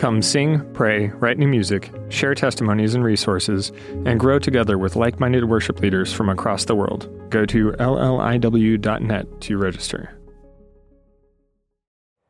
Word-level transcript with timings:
Come 0.00 0.22
sing, 0.22 0.66
pray, 0.72 1.08
write 1.08 1.36
new 1.36 1.46
music, 1.46 1.92
share 2.08 2.34
testimonies 2.34 2.94
and 2.94 3.04
resources, 3.04 3.70
and 4.06 4.18
grow 4.18 4.38
together 4.38 4.78
with 4.78 4.96
like 4.96 5.20
minded 5.20 5.44
worship 5.44 5.78
leaders 5.80 6.10
from 6.10 6.30
across 6.30 6.64
the 6.64 6.74
world. 6.74 7.10
Go 7.28 7.44
to 7.44 7.72
lliw.net 7.72 9.40
to 9.42 9.58
register. 9.58 10.18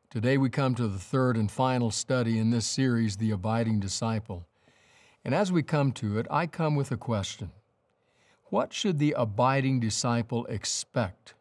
Today 0.09 0.37
we 0.37 0.49
come 0.49 0.75
to 0.75 0.89
the 0.89 0.99
third 0.99 1.37
and 1.37 1.49
final 1.49 1.91
study 1.91 2.37
in 2.37 2.49
this 2.49 2.65
series, 2.65 3.15
The 3.15 3.31
Abiding 3.31 3.79
Disciple. 3.79 4.45
And 5.23 5.33
as 5.33 5.49
we 5.49 5.63
come 5.63 5.93
to 5.93 6.19
it, 6.19 6.27
I 6.29 6.47
come 6.47 6.75
with 6.75 6.91
a 6.91 6.97
question 6.97 7.51
What 8.49 8.73
should 8.73 8.99
the 8.99 9.15
abiding 9.17 9.79
disciple 9.79 10.45
expect 10.47 11.35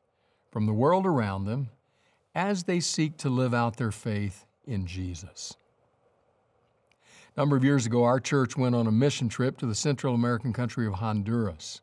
from 0.49 0.67
the 0.67 0.73
world 0.73 1.07
around 1.07 1.47
them 1.47 1.71
as 2.37 2.63
they 2.63 2.79
seek 2.79 3.17
to 3.17 3.29
live 3.29 3.53
out 3.53 3.79
their 3.79 3.91
faith 3.91 4.47
in 4.65 4.87
Jesus? 4.87 5.57
A 7.41 7.43
number 7.43 7.57
of 7.57 7.65
years 7.65 7.87
ago, 7.87 8.05
our 8.05 8.21
church 8.21 8.59
went 8.59 8.75
on 8.75 8.87
a 8.87 8.93
mission 8.93 9.31
trip 9.31 9.57
to 9.57 9.67
the 9.67 9.75
Central 9.75 10.15
American 10.15 10.53
country 10.53 10.87
of 10.87 10.93
Honduras. 10.93 11.81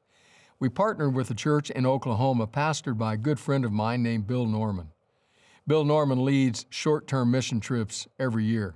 We 0.60 0.70
partnered 0.70 1.16
with 1.16 1.32
a 1.32 1.34
church 1.34 1.72
in 1.72 1.84
Oklahoma, 1.84 2.46
pastored 2.46 3.00
by 3.00 3.16
a 3.16 3.18
good 3.18 3.40
friend 3.40 3.66
of 3.66 3.72
mine 3.72 4.04
named 4.04 4.28
Bill 4.28 4.46
Norman. 4.46 4.90
Bill 5.66 5.84
Norman 5.84 6.24
leads 6.24 6.68
short 6.70 7.08
term 7.08 7.32
mission 7.32 7.60
trips 7.60 8.08
every 8.20 8.46
year. 8.46 8.76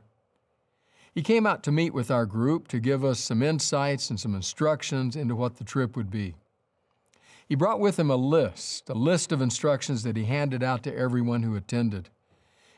He 1.13 1.21
came 1.21 1.45
out 1.45 1.61
to 1.65 1.71
meet 1.71 1.93
with 1.93 2.09
our 2.09 2.25
group 2.25 2.67
to 2.69 2.79
give 2.79 3.05
us 3.05 3.19
some 3.19 3.43
insights 3.43 4.09
and 4.09 4.19
some 4.19 4.33
instructions 4.33 5.15
into 5.15 5.35
what 5.35 5.57
the 5.57 5.63
trip 5.63 5.95
would 5.95 6.09
be. 6.09 6.33
He 7.47 7.53
brought 7.53 7.79
with 7.79 7.99
him 7.99 8.09
a 8.09 8.15
list, 8.15 8.89
a 8.89 8.95
list 8.95 9.31
of 9.31 9.39
instructions 9.39 10.01
that 10.01 10.17
he 10.17 10.25
handed 10.25 10.63
out 10.63 10.81
to 10.81 10.97
everyone 10.97 11.43
who 11.43 11.55
attended. 11.55 12.09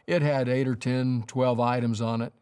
It 0.06 0.22
had 0.22 0.50
eight 0.50 0.67
or 0.67 0.76
ten, 0.76 1.23
twelve 1.26 1.62
items 1.62 2.02
on 2.02 2.22
it. 2.22 2.34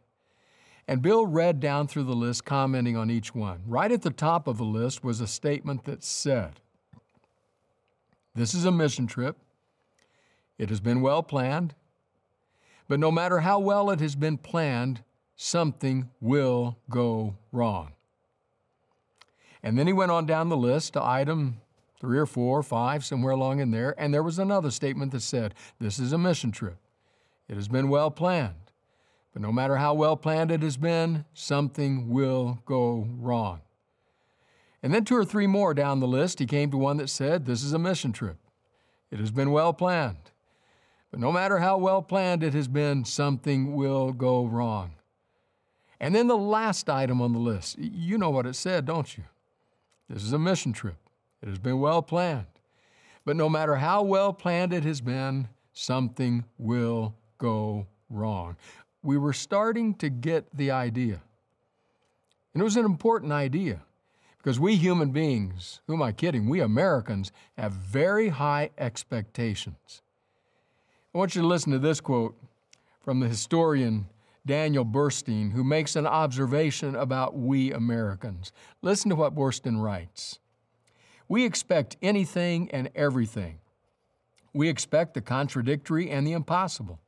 And 0.87 1.01
Bill 1.01 1.25
read 1.25 1.59
down 1.59 1.87
through 1.87 2.03
the 2.03 2.15
list, 2.15 2.43
commenting 2.43 2.97
on 2.97 3.09
each 3.09 3.33
one. 3.33 3.61
Right 3.65 3.91
at 3.91 4.01
the 4.01 4.09
top 4.09 4.47
of 4.47 4.57
the 4.57 4.63
list 4.63 5.03
was 5.03 5.21
a 5.21 5.27
statement 5.27 5.85
that 5.85 6.03
said, 6.03 6.59
This 8.35 8.53
is 8.53 8.65
a 8.65 8.71
mission 8.71 9.07
trip. 9.07 9.37
It 10.57 10.69
has 10.69 10.79
been 10.79 11.01
well 11.01 11.23
planned. 11.23 11.75
But 12.87 12.99
no 12.99 13.11
matter 13.11 13.39
how 13.39 13.59
well 13.59 13.89
it 13.89 13.99
has 13.99 14.15
been 14.15 14.37
planned, 14.37 15.03
something 15.35 16.09
will 16.19 16.77
go 16.89 17.35
wrong. 17.51 17.93
And 19.63 19.77
then 19.77 19.87
he 19.87 19.93
went 19.93 20.11
on 20.11 20.25
down 20.25 20.49
the 20.49 20.57
list 20.57 20.93
to 20.93 21.03
item 21.03 21.61
three 21.99 22.17
or 22.17 22.25
four 22.25 22.57
or 22.59 22.63
five, 22.63 23.05
somewhere 23.05 23.31
along 23.31 23.59
in 23.59 23.69
there, 23.71 23.93
and 23.97 24.11
there 24.13 24.23
was 24.23 24.39
another 24.39 24.71
statement 24.71 25.11
that 25.11 25.21
said, 25.21 25.53
This 25.79 25.99
is 25.99 26.11
a 26.11 26.17
mission 26.17 26.51
trip. 26.51 26.77
It 27.47 27.55
has 27.55 27.67
been 27.67 27.89
well 27.89 28.09
planned. 28.09 28.55
But 29.33 29.41
no 29.41 29.51
matter 29.51 29.77
how 29.77 29.93
well 29.93 30.17
planned 30.17 30.51
it 30.51 30.61
has 30.61 30.77
been, 30.77 31.25
something 31.33 32.09
will 32.09 32.59
go 32.65 33.07
wrong. 33.17 33.61
And 34.83 34.93
then 34.93 35.05
two 35.05 35.15
or 35.15 35.25
three 35.25 35.47
more 35.47 35.73
down 35.73 35.99
the 35.99 36.07
list, 36.07 36.39
he 36.39 36.45
came 36.45 36.71
to 36.71 36.77
one 36.77 36.97
that 36.97 37.09
said, 37.09 37.45
This 37.45 37.63
is 37.63 37.73
a 37.73 37.79
mission 37.79 38.11
trip. 38.11 38.37
It 39.11 39.19
has 39.19 39.31
been 39.31 39.51
well 39.51 39.73
planned. 39.73 40.31
But 41.11 41.19
no 41.19 41.31
matter 41.31 41.59
how 41.59 41.77
well 41.77 42.01
planned 42.01 42.41
it 42.41 42.53
has 42.53 42.67
been, 42.67 43.05
something 43.05 43.75
will 43.75 44.13
go 44.13 44.45
wrong. 44.45 44.93
And 45.99 46.15
then 46.15 46.27
the 46.27 46.37
last 46.37 46.89
item 46.89 47.21
on 47.21 47.33
the 47.33 47.39
list, 47.39 47.77
you 47.77 48.17
know 48.17 48.31
what 48.31 48.47
it 48.47 48.55
said, 48.55 48.85
don't 48.85 49.17
you? 49.17 49.23
This 50.09 50.23
is 50.23 50.33
a 50.33 50.39
mission 50.39 50.73
trip. 50.73 50.97
It 51.41 51.49
has 51.49 51.59
been 51.59 51.79
well 51.79 52.01
planned. 52.01 52.47
But 53.23 53.35
no 53.35 53.49
matter 53.49 53.75
how 53.75 54.01
well 54.01 54.33
planned 54.33 54.73
it 54.73 54.83
has 54.83 54.99
been, 54.99 55.47
something 55.73 56.45
will 56.57 57.15
go 57.37 57.87
wrong. 58.09 58.57
We 59.03 59.17
were 59.17 59.33
starting 59.33 59.95
to 59.95 60.09
get 60.09 60.45
the 60.55 60.71
idea. 60.71 61.21
And 62.53 62.61
it 62.61 62.63
was 62.63 62.75
an 62.75 62.85
important 62.85 63.31
idea 63.31 63.81
because 64.37 64.59
we 64.59 64.75
human 64.75 65.11
beings, 65.11 65.81
who 65.87 65.93
am 65.93 66.01
I 66.01 66.11
kidding? 66.11 66.49
We 66.49 66.61
Americans 66.61 67.31
have 67.57 67.71
very 67.73 68.29
high 68.29 68.71
expectations. 68.77 70.01
I 71.13 71.17
want 71.17 71.35
you 71.35 71.41
to 71.41 71.47
listen 71.47 71.71
to 71.71 71.79
this 71.79 72.01
quote 72.01 72.35
from 73.03 73.19
the 73.19 73.27
historian 73.27 74.07
Daniel 74.45 74.85
Boorstin, 74.85 75.51
who 75.51 75.63
makes 75.63 75.95
an 75.95 76.07
observation 76.07 76.95
about 76.95 77.37
we 77.37 77.71
Americans. 77.71 78.51
Listen 78.81 79.09
to 79.09 79.15
what 79.15 79.35
Boorstin 79.35 79.81
writes 79.81 80.39
We 81.27 81.45
expect 81.45 81.97
anything 82.01 82.71
and 82.71 82.89
everything. 82.95 83.59
We 84.53 84.67
expect 84.67 85.13
the 85.13 85.21
contradictory 85.21 86.09
and 86.09 86.25
the 86.25 86.33
impossible. 86.33 86.99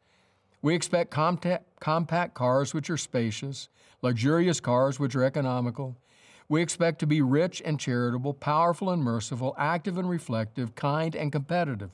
We 0.64 0.74
expect 0.74 1.12
compact, 1.12 2.34
cars 2.34 2.74
which 2.74 2.90
are 2.90 2.98
spacious, 2.98 3.68
luxurious 4.02 4.62
cars 4.62 4.98
which 4.98 5.14
are 5.14 5.24
economical. 5.24 5.98
We 6.48 6.62
expect 6.62 7.00
to 7.00 7.06
be 7.06 7.22
rich 7.22 7.62
and 7.66 7.78
charitable, 7.78 8.36
powerful 8.36 8.90
and 8.90 9.04
merciful, 9.04 9.54
active 9.58 9.98
and 9.98 10.10
reflective, 10.10 10.74
kind 10.74 11.16
and 11.16 11.34
competitive. 11.34 11.92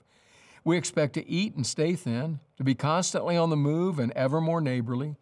We 0.63 0.77
expect 0.77 1.13
to 1.13 1.27
eat 1.27 1.55
and 1.55 1.65
stay 1.65 1.95
thin, 1.95 2.41
to 2.57 2.63
be 2.63 2.75
constantly 2.75 3.35
on 3.35 3.49
the 3.49 3.57
move 3.57 3.97
and 3.97 4.11
ever 4.11 4.39
more 4.39 4.61
neighborly, 4.61 5.15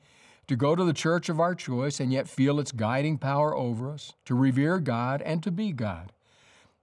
to 0.47 0.57
go 0.57 0.75
to 0.75 0.83
the 0.83 0.91
church 0.91 1.29
of 1.29 1.39
our 1.39 1.55
choice 1.55 2.01
and 2.01 2.11
yet 2.11 2.27
feel 2.27 2.59
its 2.59 2.73
guiding 2.73 3.17
power 3.17 3.55
over 3.55 3.91
us, 3.91 4.13
to 4.25 4.35
revere 4.35 4.79
God 4.79 5.21
and 5.21 5.41
to 5.43 5.51
be 5.51 5.71
God. 5.71 6.11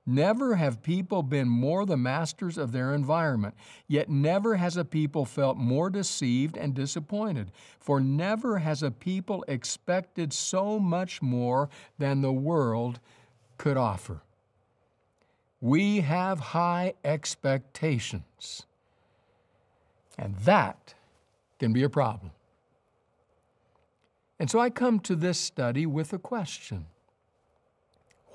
Never 0.07 0.57
have 0.57 0.83
people 0.83 1.23
been 1.23 1.49
more 1.49 1.87
the 1.87 1.97
masters 1.97 2.59
of 2.59 2.73
their 2.73 2.95
environment, 2.95 3.55
yet 3.89 4.11
never 4.11 4.57
has 4.57 4.77
a 4.77 4.85
people 4.85 5.25
felt 5.25 5.57
more 5.57 5.89
deceived 5.89 6.59
and 6.59 6.75
disappointed, 6.75 7.51
for 7.81 8.01
never 8.01 8.59
has 8.59 8.83
a 8.83 8.91
people 8.91 9.45
expected 9.49 10.33
so 10.33 10.79
much 10.79 11.23
more 11.23 11.71
than 11.99 12.21
the 12.21 12.33
world 12.33 13.01
could 13.57 13.79
offer. 13.79 14.21
We 15.61 16.01
have 16.01 16.39
high 16.39 16.93
expectations. 17.03 18.67
And 20.19 20.37
that 20.41 20.95
can 21.59 21.73
be 21.73 21.83
a 21.83 21.89
problem. 21.89 22.33
And 24.39 24.51
so 24.51 24.59
I 24.59 24.69
come 24.69 25.01
to 25.01 25.17
this 25.17 25.39
study 25.39 25.87
with 25.87 26.13
a 26.13 26.19
question 26.19 26.87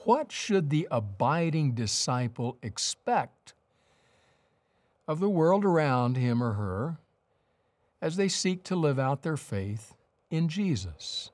What 0.05 0.31
should 0.31 0.69
the 0.69 0.87
abiding 0.89 1.73
disciple 1.73 2.57
expect 2.61 3.53
of 5.07 5.19
the 5.19 5.29
world 5.29 5.65
around 5.65 6.15
him 6.15 6.41
or 6.41 6.53
her 6.53 6.97
as 8.01 8.15
they 8.15 8.27
seek 8.27 8.63
to 8.65 8.75
live 8.75 8.97
out 8.97 9.23
their 9.23 9.37
faith 9.37 9.95
in 10.29 10.47
Jesus? 10.47 11.31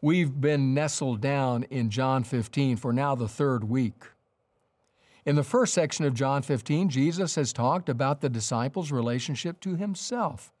We've 0.00 0.40
been 0.40 0.74
nestled 0.74 1.20
down 1.20 1.64
in 1.64 1.90
John 1.90 2.24
15 2.24 2.76
for 2.76 2.92
now 2.92 3.14
the 3.14 3.28
third 3.28 3.64
week. 3.64 4.04
In 5.24 5.36
the 5.36 5.42
first 5.42 5.74
section 5.74 6.04
of 6.04 6.14
John 6.14 6.42
15, 6.42 6.88
Jesus 6.88 7.34
has 7.34 7.52
talked 7.52 7.88
about 7.88 8.20
the 8.20 8.28
disciples' 8.28 8.92
relationship 8.92 9.60
to 9.60 9.74
himself. 9.74 10.52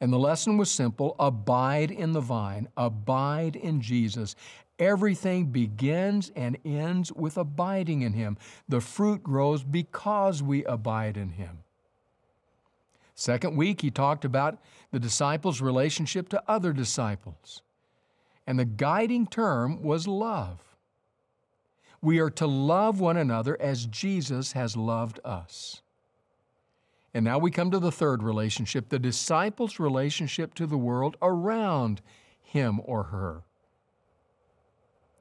And 0.00 0.12
the 0.12 0.18
lesson 0.18 0.58
was 0.58 0.70
simple 0.70 1.14
abide 1.18 1.90
in 1.90 2.12
the 2.12 2.20
vine, 2.20 2.68
abide 2.76 3.56
in 3.56 3.80
Jesus. 3.80 4.34
Everything 4.78 5.46
begins 5.46 6.32
and 6.34 6.58
ends 6.64 7.12
with 7.12 7.36
abiding 7.36 8.02
in 8.02 8.12
Him. 8.12 8.36
The 8.68 8.80
fruit 8.80 9.22
grows 9.22 9.62
because 9.62 10.42
we 10.42 10.64
abide 10.64 11.16
in 11.16 11.30
Him. 11.30 11.58
Second 13.14 13.56
week, 13.56 13.80
he 13.80 13.90
talked 13.90 14.24
about 14.24 14.58
the 14.90 14.98
disciples' 14.98 15.60
relationship 15.60 16.28
to 16.30 16.42
other 16.48 16.72
disciples. 16.72 17.62
And 18.46 18.58
the 18.58 18.64
guiding 18.64 19.26
term 19.26 19.82
was 19.82 20.08
love. 20.08 20.76
We 22.02 22.18
are 22.18 22.30
to 22.30 22.46
love 22.46 23.00
one 23.00 23.16
another 23.16 23.56
as 23.60 23.86
Jesus 23.86 24.52
has 24.52 24.76
loved 24.76 25.20
us. 25.24 25.80
And 27.14 27.24
now 27.24 27.38
we 27.38 27.52
come 27.52 27.70
to 27.70 27.78
the 27.78 27.92
third 27.92 28.24
relationship 28.24 28.88
the 28.88 28.98
disciples' 28.98 29.78
relationship 29.78 30.52
to 30.54 30.66
the 30.66 30.76
world 30.76 31.16
around 31.22 32.02
him 32.42 32.80
or 32.84 33.04
her. 33.04 33.42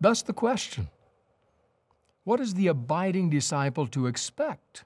Thus, 0.02 0.24
the 0.24 0.34
question 0.34 0.90
what 2.24 2.40
is 2.40 2.56
the 2.56 2.68
abiding 2.68 3.30
disciple 3.30 3.86
to 3.88 4.08
expect 4.08 4.86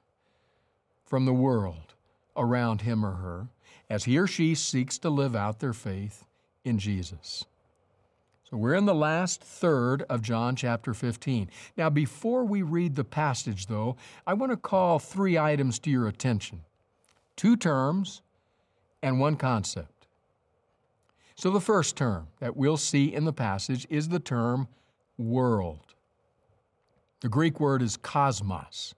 from 1.06 1.26
the 1.26 1.34
world 1.34 1.94
around 2.36 2.82
him 2.82 3.06
or 3.06 3.14
her 3.14 3.48
as 3.90 4.04
he 4.04 4.18
or 4.18 4.28
she 4.28 4.54
seeks 4.54 4.98
to 4.98 5.10
live 5.10 5.36
out 5.36 5.60
their 5.60 5.74
faith 5.74 6.26
in 6.66 6.78
Jesus? 6.78 7.46
So 8.44 8.58
we're 8.58 8.76
in 8.76 8.86
the 8.86 8.96
last 8.96 9.42
third 9.42 10.04
of 10.04 10.22
John 10.22 10.56
chapter 10.56 10.94
15. 10.94 11.50
Now, 11.78 11.90
before 11.90 12.46
we 12.46 12.62
read 12.62 12.96
the 12.96 13.04
passage, 13.04 13.68
though, 13.68 13.98
I 14.26 14.34
want 14.34 14.52
to 14.52 14.58
call 14.58 15.00
three 15.00 15.38
items 15.38 15.80
to 15.80 15.90
your 15.90 16.08
attention 16.08 16.62
two 17.38 17.56
terms 17.56 18.22
and 19.02 19.20
one 19.20 19.38
concept. 19.38 20.08
So, 21.36 21.52
the 21.52 21.62
first 21.62 21.96
term 21.96 22.28
that 22.40 22.58
we'll 22.58 22.78
see 22.78 23.14
in 23.14 23.26
the 23.26 23.34
passage 23.34 23.86
is 23.90 24.10
the 24.10 24.20
term 24.20 24.68
world. 25.18 25.94
The 27.22 27.30
Greek 27.30 27.60
word 27.60 27.82
is 27.82 27.96
cosmos. 27.96 28.96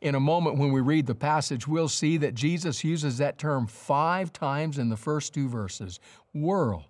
In 0.00 0.14
a 0.14 0.20
moment, 0.20 0.58
when 0.58 0.72
we 0.72 0.80
read 0.80 1.06
the 1.06 1.14
passage, 1.16 1.66
we'll 1.66 1.88
see 1.88 2.16
that 2.18 2.34
Jesus 2.34 2.84
uses 2.84 3.18
that 3.18 3.38
term 3.38 3.66
five 3.66 4.32
times 4.32 4.78
in 4.78 4.88
the 4.88 4.96
first 4.96 5.34
two 5.34 5.48
verses 5.48 5.98
world. 6.32 6.84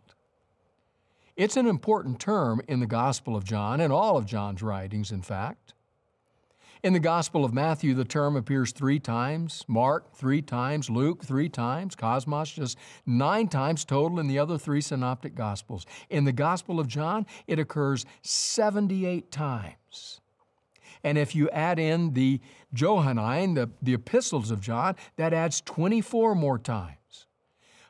It's 1.35 1.56
an 1.56 1.67
important 1.67 2.21
term 2.21 2.61
in 2.69 2.81
the 2.81 2.87
Gospel 2.87 3.37
of 3.37 3.44
John 3.44 3.81
and 3.81 3.93
all 3.93 4.19
of 4.19 4.26
John's 4.26 4.62
writings, 4.62 5.12
in 5.12 5.23
fact. 5.23 5.73
In 6.83 6.93
the 6.93 7.01
Gospel 7.01 7.45
of 7.45 7.53
Matthew, 7.53 7.93
the 7.95 8.05
term 8.05 8.37
appears 8.37 8.71
three 8.71 9.01
times, 9.01 9.65
Mark 9.67 10.15
three 10.15 10.41
times, 10.41 10.89
Luke 10.89 11.25
three 11.25 11.49
times, 11.49 11.97
Cosmos 11.97 12.53
just 12.53 12.79
nine 13.05 13.49
times 13.49 13.85
total 13.85 14.21
in 14.21 14.29
the 14.29 14.39
other 14.39 14.57
three 14.57 14.81
synoptic 14.81 15.35
Gospels. 15.35 15.87
In 16.09 16.25
the 16.25 16.33
Gospel 16.33 16.79
of 16.79 16.87
John, 16.87 17.27
it 17.49 17.59
occurs 17.59 18.07
78 18.23 19.33
times. 19.33 20.21
And 21.03 21.19
if 21.19 21.35
you 21.35 21.51
add 21.51 21.81
in 21.81 22.13
the 22.13 22.41
Johannine, 22.73 23.55
the, 23.55 23.71
the 23.83 23.95
epistles 23.95 24.51
of 24.53 24.61
John, 24.61 24.95
that 25.17 25.33
adds 25.33 25.61
24 25.63 26.37
more 26.37 26.59
times. 26.59 27.27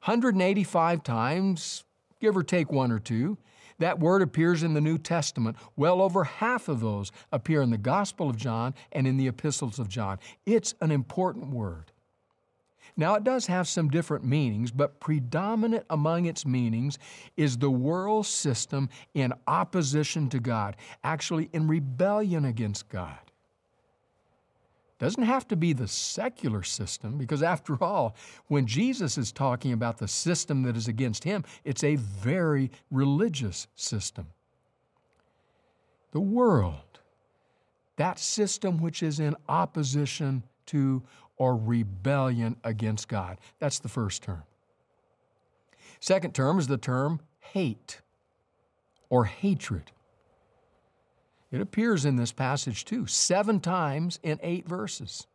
185 0.05 1.03
times 1.03 1.85
give 2.21 2.37
or 2.37 2.43
take 2.43 2.73
one 2.73 2.91
or 2.91 2.99
two. 2.99 3.37
That 3.79 4.01
word 4.01 4.23
appears 4.23 4.63
in 4.63 4.75
the 4.75 4.81
New 4.81 4.99
Testament. 4.99 5.57
Well 5.77 6.03
over 6.03 6.25
half 6.25 6.69
of 6.69 6.81
those 6.81 7.13
appear 7.33 7.63
in 7.63 7.71
the 7.71 7.79
Gospel 7.79 8.29
of 8.29 8.37
John 8.37 8.75
and 8.93 9.07
in 9.07 9.17
the 9.17 9.29
epistles 9.29 9.79
of 9.79 9.89
John. 9.89 10.19
It's 10.47 10.75
an 10.81 10.91
important 10.91 11.51
word. 11.51 11.93
Now, 12.97 13.15
it 13.15 13.23
does 13.23 13.47
have 13.47 13.69
some 13.69 13.91
different 13.91 14.25
meanings, 14.25 14.73
but 14.73 14.99
predominant 14.99 15.87
among 15.89 16.25
its 16.25 16.45
meanings 16.45 16.99
is 17.37 17.57
the 17.57 17.71
world 17.71 18.27
system 18.27 18.89
in 19.15 19.33
opposition 19.47 20.29
to 20.31 20.41
God, 20.41 20.75
actually 21.05 21.49
in 21.53 21.69
rebellion 21.69 22.45
against 22.45 22.89
God. 22.89 23.28
Doesn't 24.99 25.23
have 25.23 25.47
to 25.49 25.57
be 25.57 25.73
the 25.73 25.87
secular 25.87 26.63
system, 26.63 27.19
because 27.19 27.43
after 27.43 27.77
all, 27.83 28.17
when 28.49 28.67
Jesus 28.67 29.17
is 29.17 29.33
talking 29.33 29.73
about 29.73 29.99
the 29.99 30.09
system 30.09 30.63
that 30.65 30.77
is 30.77 30.89
against 30.89 31.25
him, 31.25 31.45
it's 31.65 31.85
a 31.85 31.97
very 31.97 32.71
religious 32.91 33.69
system. 33.75 34.27
The 36.13 36.21
world, 36.21 37.01
that 37.97 38.19
system 38.19 38.79
which 38.79 39.03
is 39.03 39.21
in 39.21 39.37
opposition 39.49 40.43
to 40.67 41.03
or 41.37 41.57
rebellion 41.57 42.57
against 42.65 43.09
God. 43.09 43.39
That's 43.61 43.79
the 43.79 43.89
first 43.89 44.23
term. 44.23 44.43
Second 46.01 46.35
term 46.35 46.59
is 46.59 46.67
the 46.67 46.79
term 46.79 47.21
hate 47.41 48.01
or 49.09 49.25
hatred. 49.25 49.93
It 51.51 51.61
appears 51.61 52.05
in 52.05 52.17
this 52.17 52.33
passage 52.33 52.85
too, 52.85 53.07
seven 53.07 53.61
times 53.61 54.19
in 54.23 54.39
eight 54.43 54.69
verses. 54.69 55.27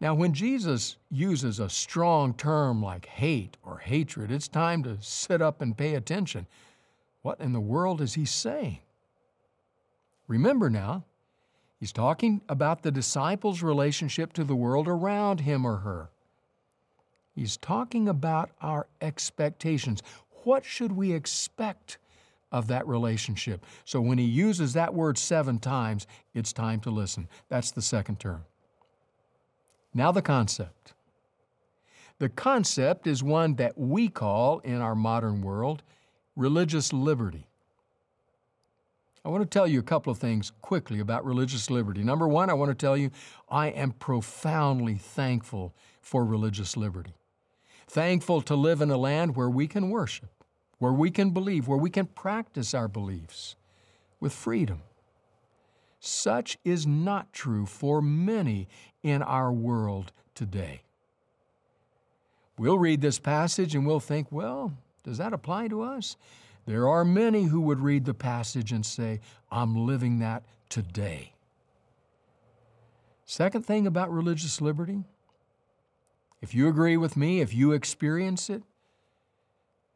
Now, 0.00 0.14
when 0.14 0.32
Jesus 0.32 0.96
uses 1.10 1.58
a 1.58 1.68
strong 1.68 2.32
term 2.32 2.82
like 2.82 3.04
hate 3.04 3.58
or 3.62 3.78
hatred, 3.78 4.30
it's 4.30 4.48
time 4.48 4.82
to 4.84 4.96
sit 5.00 5.42
up 5.42 5.60
and 5.60 5.76
pay 5.76 5.94
attention. 5.94 6.46
What 7.22 7.40
in 7.40 7.52
the 7.52 7.60
world 7.60 8.00
is 8.00 8.14
he 8.14 8.24
saying? 8.24 8.78
Remember 10.26 10.70
now, 10.70 11.04
he's 11.78 11.92
talking 11.92 12.40
about 12.48 12.82
the 12.82 12.90
disciples' 12.90 13.62
relationship 13.62 14.32
to 14.34 14.44
the 14.44 14.56
world 14.56 14.88
around 14.88 15.40
him 15.40 15.66
or 15.66 15.78
her. 15.78 16.08
He's 17.34 17.58
talking 17.58 18.08
about 18.08 18.50
our 18.62 18.86
expectations. 19.02 20.02
What 20.44 20.64
should 20.64 20.92
we 20.92 21.12
expect 21.12 21.98
of 22.52 22.66
that 22.68 22.86
relationship. 22.86 23.64
So 23.84 24.00
when 24.00 24.18
he 24.18 24.24
uses 24.24 24.72
that 24.72 24.94
word 24.94 25.18
seven 25.18 25.58
times, 25.58 26.06
it's 26.34 26.52
time 26.52 26.80
to 26.80 26.90
listen. 26.90 27.28
That's 27.48 27.70
the 27.70 27.82
second 27.82 28.18
term. 28.18 28.44
Now, 29.94 30.12
the 30.12 30.22
concept. 30.22 30.94
The 32.18 32.28
concept 32.28 33.06
is 33.06 33.22
one 33.22 33.54
that 33.54 33.78
we 33.78 34.08
call, 34.08 34.58
in 34.60 34.80
our 34.80 34.94
modern 34.94 35.42
world, 35.42 35.82
religious 36.36 36.92
liberty. 36.92 37.46
I 39.24 39.28
want 39.28 39.42
to 39.42 39.48
tell 39.48 39.66
you 39.66 39.78
a 39.78 39.82
couple 39.82 40.10
of 40.10 40.18
things 40.18 40.52
quickly 40.62 41.00
about 41.00 41.24
religious 41.24 41.70
liberty. 41.70 42.02
Number 42.02 42.26
one, 42.26 42.48
I 42.48 42.54
want 42.54 42.70
to 42.70 42.74
tell 42.74 42.96
you 42.96 43.10
I 43.48 43.68
am 43.68 43.92
profoundly 43.92 44.96
thankful 44.96 45.74
for 46.00 46.24
religious 46.24 46.76
liberty. 46.76 47.14
Thankful 47.86 48.40
to 48.42 48.54
live 48.54 48.80
in 48.80 48.90
a 48.90 48.96
land 48.96 49.36
where 49.36 49.50
we 49.50 49.66
can 49.66 49.90
worship 49.90 50.39
where 50.80 50.92
we 50.92 51.10
can 51.10 51.30
believe, 51.30 51.68
where 51.68 51.78
we 51.78 51.90
can 51.90 52.06
practice 52.06 52.74
our 52.74 52.88
beliefs 52.88 53.54
with 54.18 54.32
freedom. 54.32 54.80
Such 56.00 56.58
is 56.64 56.86
not 56.86 57.32
true 57.32 57.66
for 57.66 58.00
many 58.00 58.66
in 59.02 59.22
our 59.22 59.52
world 59.52 60.10
today. 60.34 60.82
We'll 62.58 62.78
read 62.78 63.02
this 63.02 63.18
passage 63.18 63.74
and 63.74 63.86
we'll 63.86 64.00
think, 64.00 64.32
well, 64.32 64.72
does 65.04 65.18
that 65.18 65.34
apply 65.34 65.68
to 65.68 65.82
us? 65.82 66.16
There 66.66 66.88
are 66.88 67.04
many 67.04 67.44
who 67.44 67.60
would 67.60 67.80
read 67.80 68.06
the 68.06 68.14
passage 68.14 68.72
and 68.72 68.84
say, 68.84 69.20
I'm 69.50 69.86
living 69.86 70.18
that 70.20 70.44
today. 70.70 71.34
Second 73.26 73.66
thing 73.66 73.86
about 73.86 74.10
religious 74.10 74.60
liberty, 74.60 75.04
if 76.40 76.54
you 76.54 76.68
agree 76.68 76.96
with 76.96 77.16
me, 77.18 77.40
if 77.40 77.52
you 77.54 77.72
experience 77.72 78.48
it, 78.48 78.62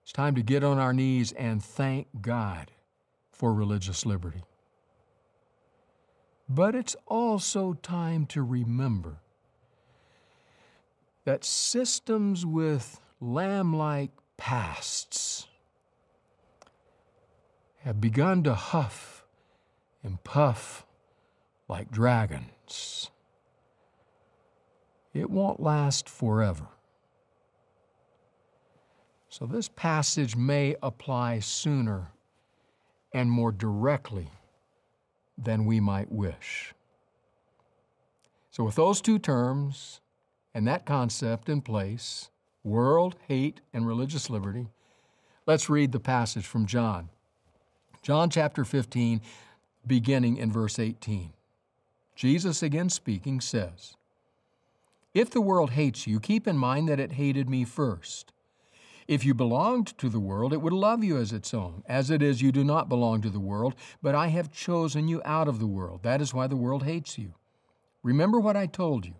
it's 0.04 0.12
time 0.12 0.34
to 0.34 0.42
get 0.42 0.62
on 0.62 0.78
our 0.78 0.92
knees 0.92 1.32
and 1.32 1.64
thank 1.64 2.08
God 2.20 2.70
for 3.32 3.54
religious 3.54 4.04
liberty. 4.04 4.42
But 6.46 6.74
it's 6.74 6.94
also 7.06 7.72
time 7.72 8.26
to 8.26 8.42
remember 8.42 9.20
that 11.24 11.42
systems 11.42 12.44
with 12.44 13.00
lamb 13.18 13.74
like 13.74 14.10
pasts 14.36 15.46
have 17.78 17.98
begun 17.98 18.42
to 18.42 18.54
huff 18.54 19.24
and 20.02 20.22
puff 20.22 20.84
like 21.66 21.90
dragons. 21.90 23.10
It 25.14 25.30
won't 25.30 25.60
last 25.60 26.10
forever. 26.10 26.68
So 29.36 29.46
this 29.46 29.66
passage 29.66 30.36
may 30.36 30.76
apply 30.80 31.40
sooner 31.40 32.12
and 33.12 33.28
more 33.28 33.50
directly 33.50 34.28
than 35.36 35.66
we 35.66 35.80
might 35.80 36.12
wish. 36.12 36.72
So, 38.52 38.62
with 38.62 38.76
those 38.76 39.00
two 39.00 39.18
terms 39.18 40.00
and 40.54 40.68
that 40.68 40.86
concept 40.86 41.48
in 41.48 41.62
place 41.62 42.30
world, 42.62 43.16
hate, 43.26 43.60
and 43.72 43.88
religious 43.88 44.30
liberty 44.30 44.68
let's 45.48 45.68
read 45.68 45.90
the 45.90 45.98
passage 45.98 46.46
from 46.46 46.64
John. 46.64 47.08
John 48.02 48.30
chapter 48.30 48.64
15, 48.64 49.20
beginning 49.84 50.36
in 50.36 50.52
verse 50.52 50.78
18. 50.78 51.32
Jesus, 52.14 52.62
again 52.62 52.88
speaking, 52.88 53.40
says, 53.40 53.96
If 55.12 55.28
the 55.28 55.40
world 55.40 55.70
hates 55.70 56.06
you, 56.06 56.20
keep 56.20 56.46
in 56.46 56.56
mind 56.56 56.88
that 56.88 57.00
it 57.00 57.14
hated 57.14 57.50
me 57.50 57.64
first. 57.64 58.30
If 59.06 59.24
you 59.24 59.34
belonged 59.34 59.96
to 59.98 60.08
the 60.08 60.20
world, 60.20 60.52
it 60.52 60.62
would 60.62 60.72
love 60.72 61.04
you 61.04 61.18
as 61.18 61.32
its 61.32 61.52
own. 61.52 61.82
As 61.86 62.10
it 62.10 62.22
is, 62.22 62.40
you 62.40 62.52
do 62.52 62.64
not 62.64 62.88
belong 62.88 63.20
to 63.22 63.30
the 63.30 63.40
world, 63.40 63.74
but 64.02 64.14
I 64.14 64.28
have 64.28 64.50
chosen 64.50 65.08
you 65.08 65.20
out 65.24 65.48
of 65.48 65.58
the 65.58 65.66
world. 65.66 66.02
That 66.02 66.22
is 66.22 66.32
why 66.32 66.46
the 66.46 66.56
world 66.56 66.84
hates 66.84 67.18
you. 67.18 67.34
Remember 68.02 68.38
what 68.38 68.56
I 68.56 68.66
told 68.66 69.06
you 69.06 69.14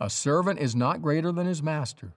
a 0.00 0.10
servant 0.10 0.58
is 0.58 0.74
not 0.74 1.02
greater 1.02 1.30
than 1.30 1.46
his 1.46 1.62
master. 1.62 2.14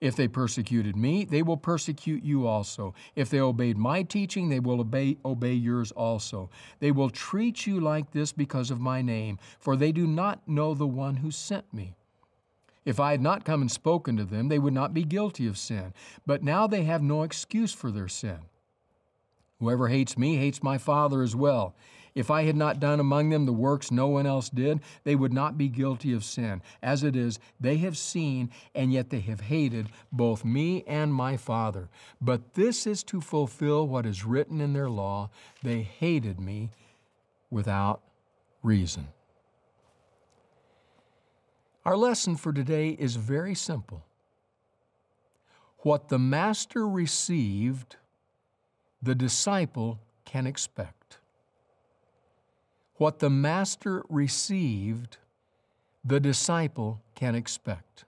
If 0.00 0.16
they 0.16 0.28
persecuted 0.28 0.96
me, 0.96 1.24
they 1.24 1.42
will 1.42 1.56
persecute 1.56 2.22
you 2.22 2.46
also. 2.46 2.94
If 3.16 3.30
they 3.30 3.40
obeyed 3.40 3.78
my 3.78 4.02
teaching, 4.02 4.50
they 4.50 4.60
will 4.60 4.80
obey, 4.80 5.16
obey 5.24 5.54
yours 5.54 5.92
also. 5.92 6.50
They 6.80 6.90
will 6.90 7.08
treat 7.08 7.66
you 7.66 7.80
like 7.80 8.10
this 8.10 8.30
because 8.30 8.70
of 8.70 8.80
my 8.80 9.00
name, 9.00 9.38
for 9.58 9.76
they 9.76 9.92
do 9.92 10.06
not 10.06 10.46
know 10.46 10.74
the 10.74 10.86
one 10.86 11.16
who 11.16 11.30
sent 11.30 11.72
me. 11.72 11.94
If 12.84 13.00
I 13.00 13.12
had 13.12 13.22
not 13.22 13.44
come 13.44 13.62
and 13.62 13.70
spoken 13.70 14.16
to 14.16 14.24
them, 14.24 14.48
they 14.48 14.58
would 14.58 14.74
not 14.74 14.92
be 14.92 15.04
guilty 15.04 15.46
of 15.46 15.58
sin. 15.58 15.94
But 16.26 16.42
now 16.42 16.66
they 16.66 16.84
have 16.84 17.02
no 17.02 17.22
excuse 17.22 17.72
for 17.72 17.90
their 17.90 18.08
sin. 18.08 18.40
Whoever 19.60 19.88
hates 19.88 20.18
me 20.18 20.36
hates 20.36 20.62
my 20.62 20.78
Father 20.78 21.22
as 21.22 21.34
well. 21.34 21.74
If 22.14 22.30
I 22.30 22.44
had 22.44 22.56
not 22.56 22.78
done 22.78 23.00
among 23.00 23.30
them 23.30 23.44
the 23.44 23.52
works 23.52 23.90
no 23.90 24.06
one 24.06 24.26
else 24.26 24.48
did, 24.48 24.80
they 25.02 25.16
would 25.16 25.32
not 25.32 25.58
be 25.58 25.68
guilty 25.68 26.12
of 26.12 26.22
sin. 26.22 26.62
As 26.82 27.02
it 27.02 27.16
is, 27.16 27.40
they 27.58 27.78
have 27.78 27.98
seen, 27.98 28.50
and 28.74 28.92
yet 28.92 29.10
they 29.10 29.20
have 29.20 29.40
hated 29.40 29.88
both 30.12 30.44
me 30.44 30.84
and 30.86 31.12
my 31.12 31.36
Father. 31.36 31.88
But 32.20 32.54
this 32.54 32.86
is 32.86 33.02
to 33.04 33.20
fulfill 33.20 33.88
what 33.88 34.06
is 34.06 34.24
written 34.24 34.60
in 34.60 34.74
their 34.74 34.90
law 34.90 35.30
they 35.62 35.82
hated 35.82 36.38
me 36.38 36.70
without 37.50 38.00
reason. 38.62 39.08
Our 41.84 41.96
lesson 41.96 42.36
for 42.36 42.52
today 42.52 42.90
is 42.90 43.16
very 43.16 43.54
simple. 43.54 44.04
What 45.78 46.08
the 46.08 46.18
Master 46.18 46.88
received, 46.88 47.96
the 49.02 49.14
disciple 49.14 50.00
can 50.24 50.46
expect. 50.46 51.18
What 52.96 53.18
the 53.18 53.28
Master 53.28 54.02
received, 54.08 55.18
the 56.02 56.20
disciple 56.20 57.02
can 57.14 57.34
expect. 57.34 58.04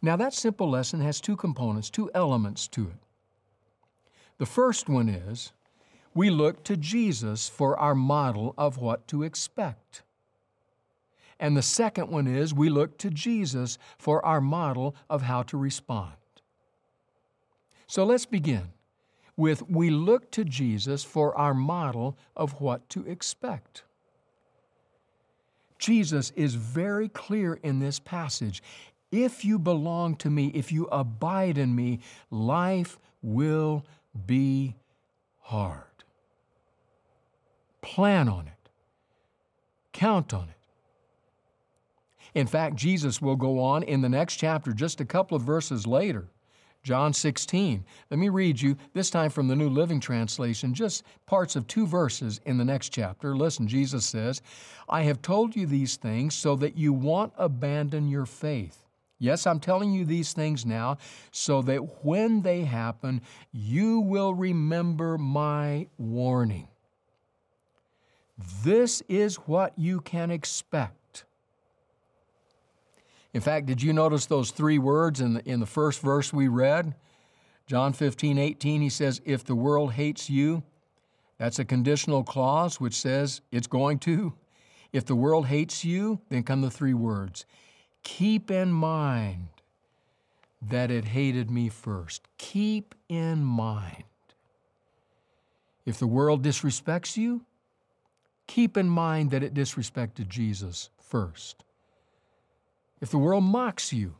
Now, 0.00 0.16
that 0.16 0.32
simple 0.32 0.70
lesson 0.70 1.00
has 1.00 1.20
two 1.20 1.36
components, 1.36 1.90
two 1.90 2.08
elements 2.14 2.68
to 2.68 2.82
it. 2.82 2.98
The 4.38 4.46
first 4.46 4.88
one 4.88 5.08
is 5.08 5.52
we 6.14 6.30
look 6.30 6.62
to 6.64 6.76
Jesus 6.76 7.48
for 7.48 7.76
our 7.78 7.94
model 7.96 8.54
of 8.56 8.78
what 8.78 9.08
to 9.08 9.24
expect. 9.24 10.02
And 11.40 11.56
the 11.56 11.62
second 11.62 12.10
one 12.10 12.26
is 12.26 12.52
we 12.52 12.68
look 12.68 12.98
to 12.98 13.10
Jesus 13.10 13.78
for 13.98 14.24
our 14.24 14.42
model 14.42 14.94
of 15.08 15.22
how 15.22 15.42
to 15.44 15.56
respond. 15.56 16.12
So 17.86 18.04
let's 18.04 18.26
begin 18.26 18.68
with 19.36 19.68
we 19.68 19.88
look 19.88 20.30
to 20.32 20.44
Jesus 20.44 21.02
for 21.02 21.36
our 21.36 21.54
model 21.54 22.16
of 22.36 22.60
what 22.60 22.86
to 22.90 23.06
expect. 23.06 23.84
Jesus 25.78 26.30
is 26.36 26.54
very 26.54 27.08
clear 27.08 27.54
in 27.62 27.78
this 27.78 27.98
passage. 27.98 28.62
If 29.10 29.42
you 29.42 29.58
belong 29.58 30.16
to 30.16 30.28
me, 30.28 30.48
if 30.48 30.70
you 30.70 30.86
abide 30.92 31.56
in 31.56 31.74
me, 31.74 32.00
life 32.30 32.98
will 33.22 33.86
be 34.26 34.76
hard. 35.38 35.84
Plan 37.80 38.28
on 38.28 38.46
it, 38.46 38.68
count 39.94 40.34
on 40.34 40.50
it. 40.50 40.59
In 42.34 42.46
fact, 42.46 42.76
Jesus 42.76 43.20
will 43.20 43.36
go 43.36 43.60
on 43.60 43.82
in 43.82 44.00
the 44.00 44.08
next 44.08 44.36
chapter, 44.36 44.72
just 44.72 45.00
a 45.00 45.04
couple 45.04 45.36
of 45.36 45.42
verses 45.42 45.86
later, 45.86 46.28
John 46.82 47.12
16. 47.12 47.84
Let 48.10 48.18
me 48.18 48.28
read 48.28 48.60
you, 48.60 48.76
this 48.94 49.10
time 49.10 49.30
from 49.30 49.48
the 49.48 49.56
New 49.56 49.68
Living 49.68 50.00
Translation, 50.00 50.72
just 50.72 51.04
parts 51.26 51.56
of 51.56 51.66
two 51.66 51.86
verses 51.86 52.40
in 52.46 52.58
the 52.58 52.64
next 52.64 52.90
chapter. 52.90 53.36
Listen, 53.36 53.66
Jesus 53.66 54.06
says, 54.06 54.40
I 54.88 55.02
have 55.02 55.22
told 55.22 55.56
you 55.56 55.66
these 55.66 55.96
things 55.96 56.34
so 56.34 56.56
that 56.56 56.76
you 56.76 56.92
won't 56.92 57.32
abandon 57.36 58.08
your 58.08 58.26
faith. 58.26 58.84
Yes, 59.18 59.46
I'm 59.46 59.60
telling 59.60 59.92
you 59.92 60.06
these 60.06 60.32
things 60.32 60.64
now 60.64 60.96
so 61.30 61.60
that 61.62 62.04
when 62.04 62.40
they 62.40 62.64
happen, 62.64 63.20
you 63.52 64.00
will 64.00 64.34
remember 64.34 65.18
my 65.18 65.88
warning. 65.98 66.68
This 68.64 69.02
is 69.08 69.36
what 69.36 69.78
you 69.78 70.00
can 70.00 70.30
expect 70.30 70.99
in 73.32 73.40
fact, 73.40 73.66
did 73.66 73.82
you 73.82 73.92
notice 73.92 74.26
those 74.26 74.50
three 74.50 74.78
words 74.78 75.20
in 75.20 75.34
the, 75.34 75.48
in 75.48 75.60
the 75.60 75.66
first 75.66 76.00
verse 76.00 76.32
we 76.32 76.48
read? 76.48 76.94
John 77.66 77.92
15, 77.92 78.38
18, 78.38 78.80
he 78.80 78.88
says, 78.88 79.20
If 79.24 79.44
the 79.44 79.54
world 79.54 79.92
hates 79.92 80.28
you, 80.28 80.64
that's 81.38 81.60
a 81.60 81.64
conditional 81.64 82.24
clause 82.24 82.80
which 82.80 82.94
says 82.94 83.40
it's 83.52 83.68
going 83.68 84.00
to. 84.00 84.34
If 84.92 85.06
the 85.06 85.14
world 85.14 85.46
hates 85.46 85.84
you, 85.84 86.20
then 86.28 86.42
come 86.42 86.62
the 86.62 86.70
three 86.70 86.94
words 86.94 87.46
Keep 88.02 88.50
in 88.50 88.72
mind 88.72 89.48
that 90.60 90.90
it 90.90 91.06
hated 91.06 91.50
me 91.50 91.68
first. 91.68 92.26
Keep 92.38 92.94
in 93.08 93.44
mind. 93.44 94.04
If 95.86 95.98
the 95.98 96.06
world 96.06 96.42
disrespects 96.42 97.16
you, 97.16 97.46
keep 98.46 98.76
in 98.76 98.88
mind 98.88 99.30
that 99.30 99.42
it 99.42 99.54
disrespected 99.54 100.28
Jesus 100.28 100.90
first. 100.98 101.64
If 103.00 103.10
the 103.10 103.18
world 103.18 103.44
mocks 103.44 103.92
you, 103.92 104.14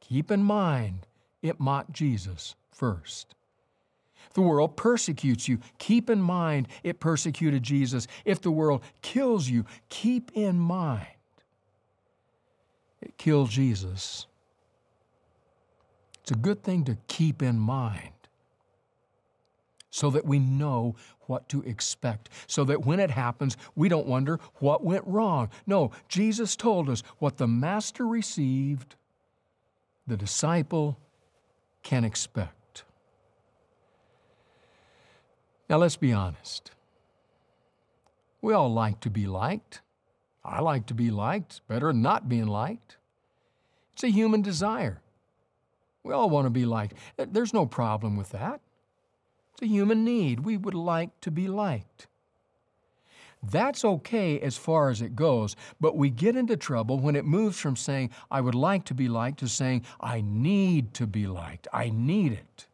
keep 0.00 0.30
in 0.30 0.42
mind 0.42 1.06
it 1.42 1.60
mocked 1.60 1.92
Jesus 1.92 2.54
first. 2.70 3.34
If 4.26 4.32
the 4.34 4.40
world 4.40 4.76
persecutes 4.76 5.48
you, 5.48 5.58
keep 5.78 6.08
in 6.08 6.22
mind 6.22 6.68
it 6.82 7.00
persecuted 7.00 7.62
Jesus. 7.62 8.06
If 8.24 8.40
the 8.40 8.50
world 8.50 8.82
kills 9.02 9.48
you, 9.48 9.64
keep 9.88 10.30
in 10.34 10.58
mind 10.58 11.06
it 13.02 13.16
killed 13.18 13.50
Jesus. 13.50 14.26
It's 16.22 16.30
a 16.30 16.36
good 16.36 16.62
thing 16.62 16.84
to 16.84 16.96
keep 17.06 17.42
in 17.42 17.58
mind 17.58 18.13
so 19.94 20.10
that 20.10 20.26
we 20.26 20.40
know 20.40 20.96
what 21.28 21.48
to 21.48 21.62
expect, 21.62 22.28
so 22.48 22.64
that 22.64 22.84
when 22.84 22.98
it 22.98 23.12
happens, 23.12 23.56
we 23.76 23.88
don't 23.88 24.08
wonder 24.08 24.40
what 24.56 24.82
went 24.82 25.06
wrong. 25.06 25.48
No, 25.68 25.92
Jesus 26.08 26.56
told 26.56 26.90
us 26.90 27.04
what 27.18 27.36
the 27.36 27.46
Master 27.46 28.04
received, 28.04 28.96
the 30.04 30.16
disciple 30.16 30.98
can 31.84 32.04
expect. 32.04 32.82
Now, 35.70 35.76
let's 35.76 35.94
be 35.94 36.12
honest. 36.12 36.72
We 38.42 38.52
all 38.52 38.72
like 38.72 38.98
to 39.02 39.10
be 39.10 39.28
liked. 39.28 39.80
I 40.44 40.60
like 40.60 40.86
to 40.86 40.94
be 40.94 41.12
liked, 41.12 41.60
better 41.68 41.92
than 41.92 42.02
not 42.02 42.28
being 42.28 42.48
liked. 42.48 42.96
It's 43.92 44.02
a 44.02 44.08
human 44.08 44.42
desire. 44.42 45.00
We 46.02 46.12
all 46.12 46.28
want 46.28 46.46
to 46.46 46.50
be 46.50 46.66
liked. 46.66 46.94
There's 47.16 47.54
no 47.54 47.64
problem 47.64 48.16
with 48.16 48.30
that. 48.30 48.60
It's 49.54 49.62
a 49.62 49.66
human 49.66 50.04
need. 50.04 50.40
We 50.40 50.56
would 50.56 50.74
like 50.74 51.20
to 51.20 51.30
be 51.30 51.48
liked. 51.48 52.08
That's 53.42 53.84
okay 53.84 54.40
as 54.40 54.56
far 54.56 54.88
as 54.88 55.02
it 55.02 55.14
goes, 55.14 55.54
but 55.80 55.96
we 55.96 56.08
get 56.10 56.34
into 56.34 56.56
trouble 56.56 56.98
when 56.98 57.14
it 57.14 57.26
moves 57.26 57.58
from 57.58 57.76
saying, 57.76 58.10
I 58.30 58.40
would 58.40 58.54
like 58.54 58.84
to 58.86 58.94
be 58.94 59.06
liked, 59.06 59.40
to 59.40 59.48
saying, 59.48 59.84
I 60.00 60.22
need 60.22 60.94
to 60.94 61.06
be 61.06 61.26
liked. 61.26 61.68
I 61.72 61.90
need 61.90 62.32
it. 62.32 62.66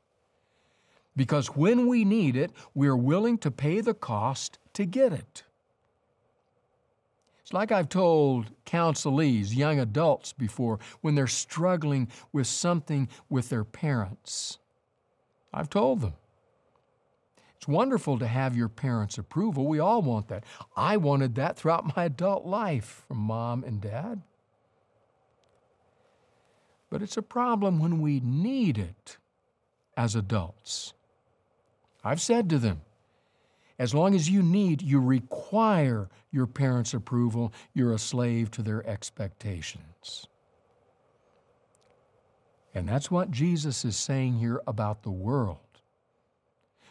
Because 1.16 1.48
when 1.48 1.86
we 1.88 2.04
need 2.04 2.36
it, 2.36 2.52
we're 2.72 2.96
willing 2.96 3.36
to 3.38 3.50
pay 3.50 3.80
the 3.80 3.94
cost 3.94 4.58
to 4.74 4.84
get 4.84 5.12
it. 5.12 5.42
It's 7.42 7.52
like 7.52 7.72
I've 7.72 7.88
told 7.88 8.52
counselees, 8.64 9.54
young 9.56 9.80
adults 9.80 10.32
before, 10.32 10.78
when 11.00 11.16
they're 11.16 11.26
struggling 11.26 12.08
with 12.32 12.46
something 12.46 13.08
with 13.28 13.48
their 13.48 13.64
parents. 13.64 14.58
I've 15.52 15.68
told 15.68 16.00
them, 16.00 16.12
it's 17.60 17.68
wonderful 17.68 18.18
to 18.18 18.26
have 18.26 18.56
your 18.56 18.70
parents' 18.70 19.18
approval. 19.18 19.66
We 19.66 19.80
all 19.80 20.00
want 20.00 20.28
that. 20.28 20.44
I 20.74 20.96
wanted 20.96 21.34
that 21.34 21.58
throughout 21.58 21.94
my 21.94 22.04
adult 22.04 22.46
life 22.46 23.04
from 23.06 23.18
mom 23.18 23.64
and 23.64 23.82
dad. 23.82 24.22
But 26.88 27.02
it's 27.02 27.18
a 27.18 27.22
problem 27.22 27.78
when 27.78 28.00
we 28.00 28.18
need 28.20 28.78
it 28.78 29.18
as 29.94 30.14
adults. 30.14 30.94
I've 32.02 32.22
said 32.22 32.48
to 32.48 32.58
them, 32.58 32.80
as 33.78 33.92
long 33.92 34.14
as 34.14 34.30
you 34.30 34.42
need, 34.42 34.80
you 34.80 34.98
require 34.98 36.08
your 36.30 36.46
parents' 36.46 36.94
approval, 36.94 37.52
you're 37.74 37.92
a 37.92 37.98
slave 37.98 38.50
to 38.52 38.62
their 38.62 38.86
expectations. 38.88 40.26
And 42.74 42.88
that's 42.88 43.10
what 43.10 43.30
Jesus 43.30 43.84
is 43.84 43.96
saying 43.96 44.38
here 44.38 44.62
about 44.66 45.02
the 45.02 45.10
world. 45.10 45.69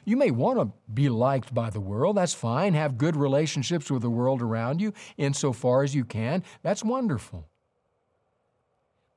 You 0.10 0.18
may 0.18 0.32
want 0.32 0.58
to 0.58 0.72
be 0.92 1.08
liked 1.08 1.54
by 1.54 1.70
the 1.70 1.80
world. 1.80 2.18
That's 2.18 2.34
fine. 2.34 2.74
Have 2.74 2.98
good 2.98 3.16
relationships 3.16 3.92
with 3.92 4.02
the 4.02 4.10
world 4.10 4.42
around 4.42 4.82
you 4.82 4.92
insofar 5.18 5.84
as 5.84 5.94
you 5.94 6.04
can. 6.04 6.44
That's 6.64 6.84
wonderful. 6.84 7.48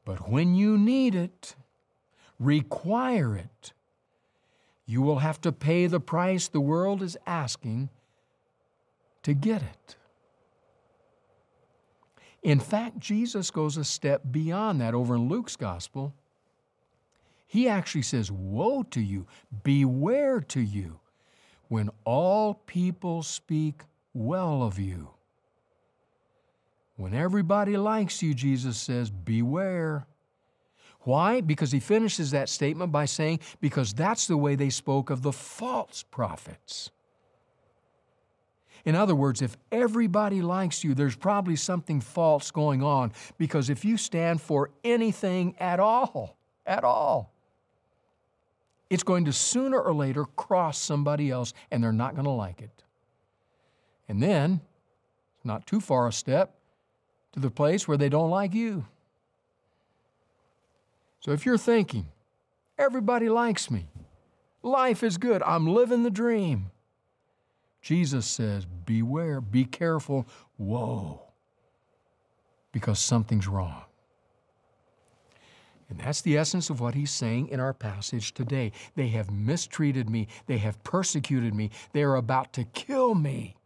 But 0.04 0.28
when 0.28 0.54
you 0.54 0.76
need 0.76 1.14
it, 1.14 1.56
require 2.38 3.34
it, 3.34 3.72
you 4.84 5.00
will 5.00 5.20
have 5.20 5.40
to 5.40 5.50
pay 5.50 5.86
the 5.86 5.98
price 5.98 6.48
the 6.48 6.60
world 6.60 7.02
is 7.02 7.16
asking 7.26 7.88
to 9.22 9.32
get 9.32 9.62
it. 9.62 9.96
In 12.42 12.60
fact, 12.60 12.98
Jesus 12.98 13.50
goes 13.50 13.78
a 13.78 13.84
step 13.84 14.20
beyond 14.30 14.82
that 14.82 14.92
over 14.92 15.14
in 15.14 15.30
Luke's 15.30 15.56
gospel. 15.56 16.12
He 17.52 17.68
actually 17.68 18.00
says, 18.00 18.32
Woe 18.32 18.82
to 18.84 19.00
you, 19.02 19.26
beware 19.62 20.40
to 20.40 20.60
you, 20.62 21.00
when 21.68 21.90
all 22.06 22.54
people 22.54 23.22
speak 23.22 23.82
well 24.14 24.62
of 24.62 24.78
you. 24.78 25.10
When 26.96 27.12
everybody 27.12 27.76
likes 27.76 28.22
you, 28.22 28.32
Jesus 28.32 28.78
says, 28.78 29.10
Beware. 29.10 30.06
Why? 31.00 31.42
Because 31.42 31.72
he 31.72 31.78
finishes 31.78 32.30
that 32.30 32.48
statement 32.48 32.90
by 32.90 33.04
saying, 33.04 33.40
Because 33.60 33.92
that's 33.92 34.26
the 34.26 34.38
way 34.38 34.54
they 34.54 34.70
spoke 34.70 35.10
of 35.10 35.20
the 35.20 35.30
false 35.30 36.02
prophets. 36.10 36.90
In 38.86 38.94
other 38.94 39.14
words, 39.14 39.42
if 39.42 39.58
everybody 39.70 40.40
likes 40.40 40.82
you, 40.82 40.94
there's 40.94 41.16
probably 41.16 41.56
something 41.56 42.00
false 42.00 42.50
going 42.50 42.82
on 42.82 43.12
because 43.36 43.68
if 43.68 43.84
you 43.84 43.98
stand 43.98 44.40
for 44.40 44.70
anything 44.82 45.54
at 45.60 45.80
all, 45.80 46.38
at 46.64 46.82
all, 46.82 47.31
it's 48.92 49.02
going 49.02 49.24
to 49.24 49.32
sooner 49.32 49.80
or 49.80 49.94
later 49.94 50.26
cross 50.26 50.76
somebody 50.78 51.30
else 51.30 51.54
and 51.70 51.82
they're 51.82 51.92
not 51.94 52.14
going 52.14 52.26
to 52.26 52.30
like 52.30 52.60
it. 52.60 52.84
And 54.06 54.22
then, 54.22 54.60
not 55.42 55.66
too 55.66 55.80
far 55.80 56.06
a 56.06 56.12
step, 56.12 56.54
to 57.32 57.40
the 57.40 57.50
place 57.50 57.88
where 57.88 57.96
they 57.96 58.10
don't 58.10 58.28
like 58.28 58.52
you. 58.52 58.84
So 61.20 61.32
if 61.32 61.46
you're 61.46 61.56
thinking, 61.56 62.08
everybody 62.76 63.30
likes 63.30 63.70
me, 63.70 63.86
life 64.62 65.02
is 65.02 65.16
good, 65.16 65.42
I'm 65.42 65.66
living 65.66 66.02
the 66.02 66.10
dream, 66.10 66.70
Jesus 67.80 68.26
says, 68.26 68.66
beware, 68.66 69.40
be 69.40 69.64
careful, 69.64 70.26
whoa, 70.58 71.22
because 72.72 72.98
something's 72.98 73.48
wrong. 73.48 73.84
And 75.92 76.00
that's 76.00 76.22
the 76.22 76.38
essence 76.38 76.70
of 76.70 76.80
what 76.80 76.94
he's 76.94 77.10
saying 77.10 77.48
in 77.48 77.60
our 77.60 77.74
passage 77.74 78.32
today. 78.32 78.72
They 78.94 79.08
have 79.08 79.30
mistreated 79.30 80.08
me, 80.08 80.26
they 80.46 80.56
have 80.56 80.82
persecuted 80.84 81.54
me, 81.54 81.68
they 81.92 82.02
are 82.02 82.16
about 82.16 82.54
to 82.54 82.64
kill 82.64 83.14
me. 83.14 83.56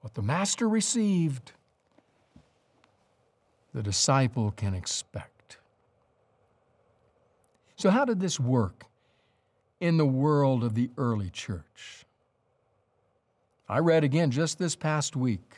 What 0.00 0.14
the 0.14 0.22
Master 0.22 0.68
received, 0.68 1.50
the 3.74 3.82
disciple 3.82 4.52
can 4.52 4.74
expect. 4.74 5.58
So, 7.74 7.90
how 7.90 8.04
did 8.04 8.20
this 8.20 8.38
work 8.38 8.84
in 9.80 9.96
the 9.96 10.06
world 10.06 10.62
of 10.62 10.76
the 10.76 10.90
early 10.96 11.30
church? 11.30 12.04
I 13.68 13.78
read 13.80 14.04
again 14.04 14.30
just 14.30 14.60
this 14.60 14.76
past 14.76 15.16
week, 15.16 15.56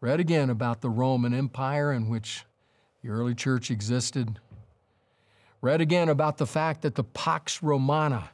read 0.00 0.18
again 0.18 0.50
about 0.50 0.80
the 0.80 0.90
Roman 0.90 1.32
Empire 1.32 1.92
in 1.92 2.08
which 2.08 2.44
the 3.02 3.10
early 3.10 3.34
church 3.34 3.70
existed. 3.70 4.38
Read 5.60 5.80
again 5.80 6.08
about 6.08 6.38
the 6.38 6.46
fact 6.46 6.82
that 6.82 6.94
the 6.94 7.04
Pax 7.04 7.62
Romana 7.62 8.30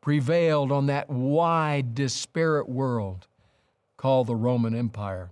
prevailed 0.00 0.72
on 0.72 0.86
that 0.86 1.10
wide, 1.10 1.94
disparate 1.94 2.68
world 2.68 3.26
called 3.96 4.26
the 4.26 4.36
Roman 4.36 4.74
Empire. 4.74 5.30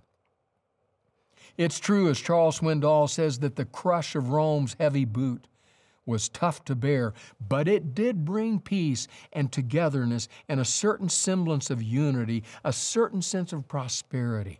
It's 1.57 1.79
true, 1.79 2.09
as 2.09 2.19
Charles 2.19 2.59
Swindoll 2.59 3.09
says, 3.09 3.39
that 3.39 3.55
the 3.55 3.65
crush 3.65 4.15
of 4.15 4.29
Rome's 4.29 4.75
heavy 4.79 5.05
boot 5.05 5.47
was 6.05 6.29
tough 6.29 6.63
to 6.65 6.75
bear, 6.75 7.13
but 7.47 7.67
it 7.67 7.93
did 7.93 8.25
bring 8.25 8.59
peace 8.59 9.07
and 9.33 9.51
togetherness 9.51 10.27
and 10.47 10.59
a 10.59 10.65
certain 10.65 11.09
semblance 11.09 11.69
of 11.69 11.83
unity, 11.83 12.43
a 12.63 12.73
certain 12.73 13.21
sense 13.21 13.51
of 13.51 13.67
prosperity. 13.67 14.59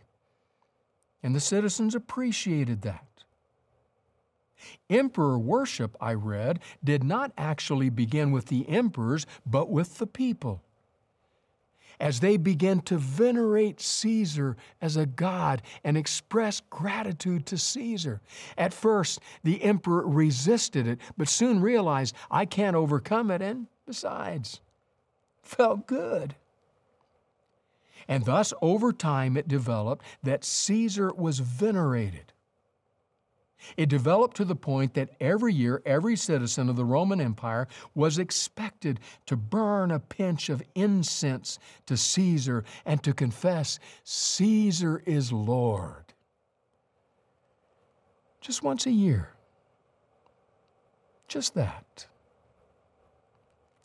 And 1.22 1.34
the 1.34 1.40
citizens 1.40 1.94
appreciated 1.94 2.82
that. 2.82 3.04
Emperor 4.88 5.38
worship, 5.38 5.96
I 6.00 6.14
read, 6.14 6.60
did 6.82 7.04
not 7.04 7.32
actually 7.38 7.90
begin 7.90 8.32
with 8.32 8.46
the 8.46 8.68
emperors, 8.68 9.26
but 9.46 9.70
with 9.70 9.98
the 9.98 10.06
people. 10.06 10.62
As 11.98 12.20
they 12.20 12.38
began 12.38 12.80
to 12.82 12.96
venerate 12.96 13.80
Caesar 13.80 14.56
as 14.80 14.96
a 14.96 15.04
god 15.04 15.60
and 15.84 15.98
express 15.98 16.62
gratitude 16.70 17.44
to 17.46 17.58
Caesar. 17.58 18.22
At 18.56 18.72
first, 18.72 19.20
the 19.44 19.62
emperor 19.62 20.06
resisted 20.06 20.86
it, 20.86 20.98
but 21.18 21.28
soon 21.28 21.60
realized, 21.60 22.14
I 22.30 22.46
can't 22.46 22.74
overcome 22.74 23.30
it, 23.30 23.42
and 23.42 23.66
besides, 23.86 24.60
felt 25.42 25.86
good. 25.86 26.34
And 28.08 28.24
thus, 28.24 28.54
over 28.62 28.92
time, 28.92 29.36
it 29.36 29.46
developed 29.46 30.04
that 30.22 30.44
Caesar 30.44 31.12
was 31.12 31.38
venerated. 31.38 32.29
It 33.76 33.88
developed 33.88 34.36
to 34.38 34.44
the 34.44 34.56
point 34.56 34.94
that 34.94 35.10
every 35.20 35.54
year, 35.54 35.82
every 35.84 36.16
citizen 36.16 36.68
of 36.68 36.76
the 36.76 36.84
Roman 36.84 37.20
Empire 37.20 37.68
was 37.94 38.18
expected 38.18 39.00
to 39.26 39.36
burn 39.36 39.90
a 39.90 40.00
pinch 40.00 40.48
of 40.48 40.62
incense 40.74 41.58
to 41.86 41.96
Caesar 41.96 42.64
and 42.84 43.02
to 43.02 43.12
confess, 43.12 43.78
Caesar 44.04 45.02
is 45.06 45.32
Lord. 45.32 46.14
Just 48.40 48.62
once 48.62 48.86
a 48.86 48.90
year. 48.90 49.34
Just 51.28 51.54
that. 51.54 52.06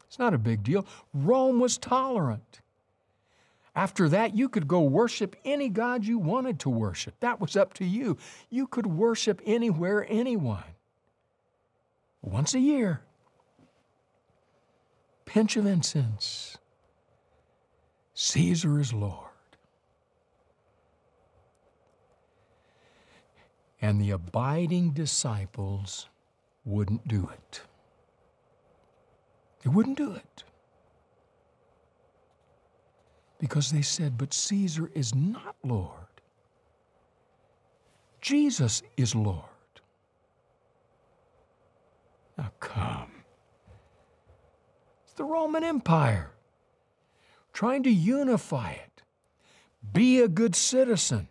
It's 0.08 0.18
not 0.18 0.34
a 0.34 0.38
big 0.38 0.64
deal. 0.64 0.86
Rome 1.14 1.60
was 1.60 1.78
tolerant. 1.78 2.62
After 3.76 4.08
that, 4.08 4.36
you 4.36 4.48
could 4.48 4.68
go 4.68 4.82
worship 4.82 5.36
any 5.44 5.68
God 5.68 6.06
you 6.06 6.18
wanted 6.18 6.60
to 6.62 6.70
worship. 6.70 7.20
That 7.20 7.42
was 7.42 7.58
up 7.58 7.74
to 7.76 7.86
you. 7.86 8.18
You 8.50 8.68
could 8.68 8.86
worship 8.86 9.42
anywhere, 9.46 10.06
anyone. 10.08 10.64
Once 12.22 12.54
a 12.54 12.60
year, 12.60 13.02
pinch 15.26 15.58
of 15.58 15.66
incense. 15.66 16.58
Caesar 18.14 18.80
is 18.80 18.94
Lord. 18.94 19.24
And 23.82 24.00
the 24.00 24.12
abiding 24.12 24.92
disciples 24.92 26.08
wouldn't 26.64 27.08
do 27.08 27.30
it. 27.32 27.62
They 29.64 29.70
wouldn't 29.70 29.98
do 29.98 30.14
it 30.14 30.44
because 33.46 33.70
they 33.70 33.84
said, 33.84 34.18
But 34.18 34.34
Caesar 34.34 34.90
is 34.96 35.14
not 35.14 35.56
Lord. 35.64 35.92
Jesus 38.20 38.82
is 38.98 39.14
Lord. 39.14 39.44
Now 42.40 42.52
come. 42.60 43.12
It's 45.04 45.14
the 45.14 45.26
Roman 45.26 45.64
Empire 45.64 46.32
trying 47.54 47.84
to 47.84 47.92
unify 47.92 48.72
it. 48.72 49.04
Be 49.94 50.22
a 50.22 50.28
good 50.28 50.56
citizen. 50.56 51.28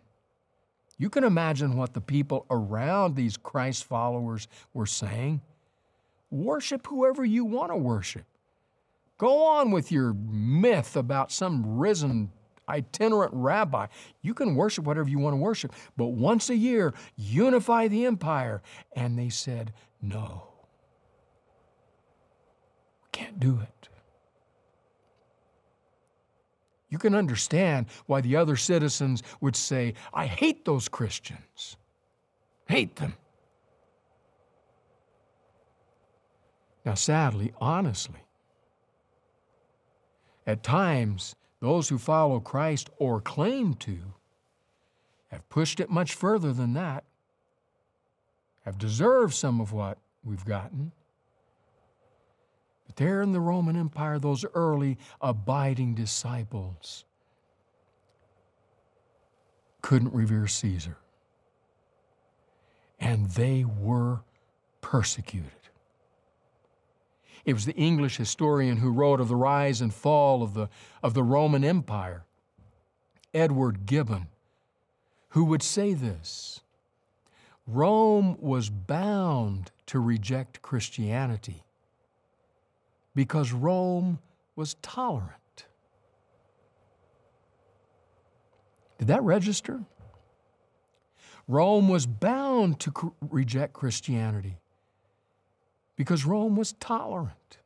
You 0.97 1.09
can 1.09 1.25
imagine 1.25 1.75
what 1.75 1.93
the 1.93 1.99
people 1.99 2.45
around 2.49 3.17
these 3.17 3.35
Christ 3.35 3.83
followers 3.83 4.47
were 4.73 4.85
saying. 4.85 5.41
Worship 6.31 6.87
whoever 6.87 7.25
you 7.25 7.43
want 7.43 7.73
to 7.73 7.75
worship. 7.75 8.23
Go 9.17 9.45
on 9.45 9.71
with 9.71 9.91
your 9.91 10.13
myth 10.13 10.95
about 10.95 11.31
some 11.31 11.77
risen 11.77 12.31
itinerant 12.67 13.31
rabbi. 13.33 13.87
You 14.21 14.33
can 14.33 14.55
worship 14.55 14.85
whatever 14.85 15.07
you 15.07 15.19
want 15.19 15.33
to 15.33 15.37
worship, 15.37 15.73
but 15.95 16.07
once 16.07 16.49
a 16.49 16.55
year, 16.55 16.93
unify 17.15 17.87
the 17.87 18.05
empire. 18.05 18.61
And 18.93 19.17
they 19.17 19.29
said, 19.29 19.71
no. 20.01 20.49
Can't 23.11 23.39
do 23.39 23.61
it. 23.61 23.89
You 26.89 26.97
can 26.97 27.15
understand 27.15 27.87
why 28.05 28.21
the 28.21 28.35
other 28.35 28.55
citizens 28.55 29.23
would 29.41 29.55
say, 29.55 29.93
I 30.13 30.27
hate 30.27 30.65
those 30.65 30.87
Christians. 30.87 31.77
Hate 32.67 32.97
them. 32.97 33.15
Now, 36.85 36.93
sadly, 36.93 37.53
honestly, 37.59 38.24
at 40.45 40.63
times, 40.63 41.35
those 41.59 41.89
who 41.89 41.97
follow 41.97 42.39
Christ 42.39 42.89
or 42.97 43.19
claim 43.21 43.73
to 43.75 43.97
have 45.29 45.47
pushed 45.49 45.79
it 45.79 45.89
much 45.89 46.13
further 46.13 46.53
than 46.53 46.73
that, 46.73 47.03
have 48.63 48.77
deserved 48.77 49.33
some 49.33 49.59
of 49.59 49.71
what 49.71 49.97
we've 50.23 50.45
gotten. 50.45 50.91
But 52.85 52.95
there 52.97 53.21
in 53.21 53.31
the 53.31 53.39
Roman 53.39 53.75
Empire, 53.75 54.19
those 54.19 54.45
early 54.53 54.97
abiding 55.21 55.95
disciples 55.95 57.05
couldn't 59.81 60.13
revere 60.13 60.47
Caesar. 60.47 60.97
And 62.99 63.29
they 63.31 63.65
were 63.65 64.21
persecuted. 64.81 65.51
It 67.45 67.53
was 67.53 67.65
the 67.65 67.75
English 67.75 68.17
historian 68.17 68.77
who 68.77 68.91
wrote 68.91 69.21
of 69.21 69.27
the 69.27 69.35
rise 69.35 69.79
and 69.79 69.93
fall 69.93 70.41
of 70.41 70.55
the, 70.55 70.67
of 71.03 71.13
the 71.13 71.23
Roman 71.23 71.63
Empire, 71.63 72.25
Edward 73.33 73.85
Gibbon, 73.85 74.27
who 75.29 75.45
would 75.45 75.61
say 75.61 75.93
this 75.93 76.61
Rome 77.67 78.37
was 78.39 78.69
bound 78.69 79.71
to 79.85 79.99
reject 79.99 80.61
Christianity 80.63 81.63
because 83.13 83.51
Rome 83.51 84.19
was 84.55 84.75
tolerant. 84.81 85.65
Did 88.97 89.07
that 89.07 89.23
register? 89.23 89.81
Rome 91.47 91.89
was 91.89 92.07
bound 92.07 92.79
to 92.79 92.91
cr- 92.91 93.07
reject 93.21 93.73
Christianity 93.73 94.57
because 95.95 96.25
Rome 96.25 96.55
was 96.55 96.73
tolerant. 96.73 97.57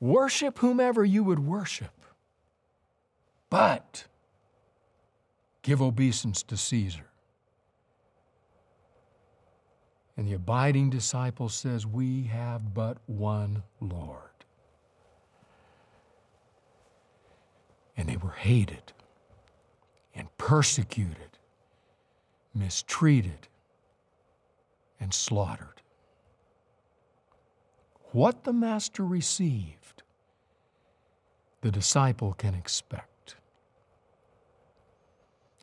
Worship 0.00 0.58
whomever 0.58 1.04
you 1.04 1.24
would 1.24 1.40
worship. 1.40 1.90
but 3.50 4.06
give 5.62 5.80
obeisance 5.82 6.42
to 6.44 6.56
Caesar. 6.56 7.06
And 10.16 10.26
the 10.26 10.34
abiding 10.34 10.90
disciple 10.90 11.48
says, 11.48 11.86
We 11.86 12.24
have 12.24 12.74
but 12.74 12.98
one 13.06 13.62
Lord. 13.80 14.20
And 17.96 18.08
they 18.08 18.16
were 18.16 18.30
hated 18.32 18.92
and 20.14 20.28
persecuted, 20.38 21.38
mistreated, 22.54 23.48
and 25.00 25.12
slaughtered. 25.12 25.75
What 28.16 28.44
the 28.44 28.52
Master 28.54 29.04
received, 29.04 30.02
the 31.60 31.70
disciple 31.70 32.32
can 32.32 32.54
expect. 32.54 33.36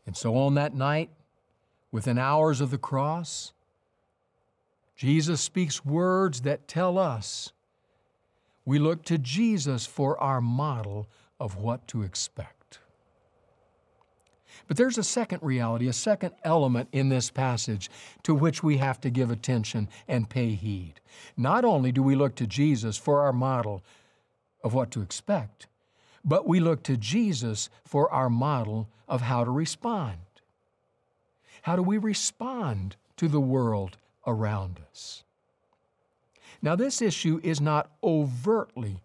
And 0.06 0.16
so 0.16 0.38
on 0.38 0.54
that 0.54 0.76
night, 0.76 1.10
within 1.92 2.20
hours 2.20 2.62
of 2.62 2.70
the 2.70 2.78
cross, 2.78 3.54
Jesus 4.96 5.42
speaks 5.42 5.84
words 5.84 6.42
that 6.42 6.68
tell 6.68 7.00
us 7.00 7.52
we 8.66 8.78
look 8.78 9.04
to 9.06 9.18
Jesus 9.18 9.88
for 9.88 10.16
our 10.22 10.40
model 10.40 11.08
of 11.40 11.56
what 11.56 11.88
to 11.88 12.04
expect. 12.04 12.63
But 14.68 14.78
there's 14.78 14.98
a 14.98 15.04
second 15.04 15.40
reality, 15.42 15.88
a 15.88 15.94
second 15.94 16.34
element 16.44 16.90
in 16.92 17.10
this 17.10 17.30
passage 17.30 17.90
to 18.24 18.34
which 18.34 18.64
we 18.64 18.78
have 18.78 19.02
to 19.02 19.10
give 19.10 19.30
attention 19.32 19.90
and 20.08 20.30
pay 20.30 20.52
heed. 20.52 21.00
Not 21.36 21.66
only 21.66 21.92
do 21.92 22.02
we 22.02 22.16
look 22.16 22.36
to 22.36 22.48
Jesus 22.48 22.98
for 22.98 23.22
our 23.22 23.34
model 23.34 23.84
of 24.64 24.74
what 24.74 24.92
to 24.92 25.02
expect, 25.02 25.68
but 26.24 26.48
we 26.48 26.60
look 26.60 26.84
to 26.84 26.98
Jesus 26.98 27.70
for 27.84 28.10
our 28.12 28.30
model 28.30 28.88
of 29.08 29.22
how 29.22 29.44
to 29.44 29.52
respond. 29.52 30.18
How 31.64 31.76
do 31.76 31.84
we 31.84 31.98
respond 31.98 32.96
to 33.18 33.28
the 33.28 33.42
world 33.42 33.98
around 34.26 34.80
us? 34.90 35.24
Now, 36.62 36.76
this 36.78 37.02
issue 37.02 37.42
is 37.44 37.60
not 37.60 37.92
overtly 38.02 39.02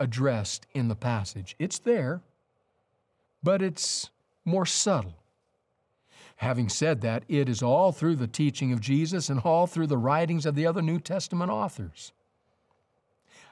addressed 0.00 0.66
in 0.74 0.88
the 0.88 0.96
passage. 0.96 1.54
It's 1.58 1.78
there, 1.78 2.20
but 3.42 3.62
it's 3.62 4.10
more 4.48 4.66
subtle. 4.66 5.14
Having 6.36 6.68
said 6.68 7.00
that, 7.00 7.24
it 7.28 7.48
is 7.48 7.62
all 7.62 7.92
through 7.92 8.16
the 8.16 8.26
teaching 8.28 8.72
of 8.72 8.80
Jesus 8.80 9.28
and 9.28 9.40
all 9.40 9.66
through 9.66 9.88
the 9.88 9.98
writings 9.98 10.46
of 10.46 10.54
the 10.54 10.66
other 10.66 10.82
New 10.82 11.00
Testament 11.00 11.50
authors. 11.50 12.12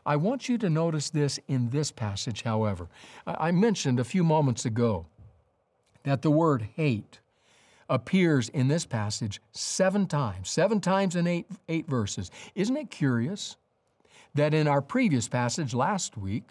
I 0.05 0.15
want 0.15 0.49
you 0.49 0.57
to 0.59 0.71
notice 0.71 1.11
this 1.11 1.41
in 1.49 1.71
this 1.71 1.91
passage, 1.91 2.43
however. 2.43 2.89
I 3.27 3.51
mentioned 3.51 3.99
a 3.99 4.05
few 4.05 4.23
moments 4.23 4.65
ago 4.65 5.07
that 6.05 6.23
the 6.23 6.31
word 6.31 6.69
hate 6.77 7.19
appears 7.89 8.49
in 8.49 8.69
this 8.69 8.87
passage 8.87 9.41
seven 9.51 10.07
times, 10.07 10.49
seven 10.49 10.81
times 10.81 11.17
in 11.17 11.27
eight, 11.27 11.47
eight 11.69 11.89
verses. 11.89 12.31
Isn't 12.55 12.77
it 12.77 12.91
curious 12.91 13.57
that 14.35 14.55
in 14.55 14.69
our 14.69 14.81
previous 14.81 15.27
passage 15.29 15.75
last 15.75 16.17
week, 16.17 16.45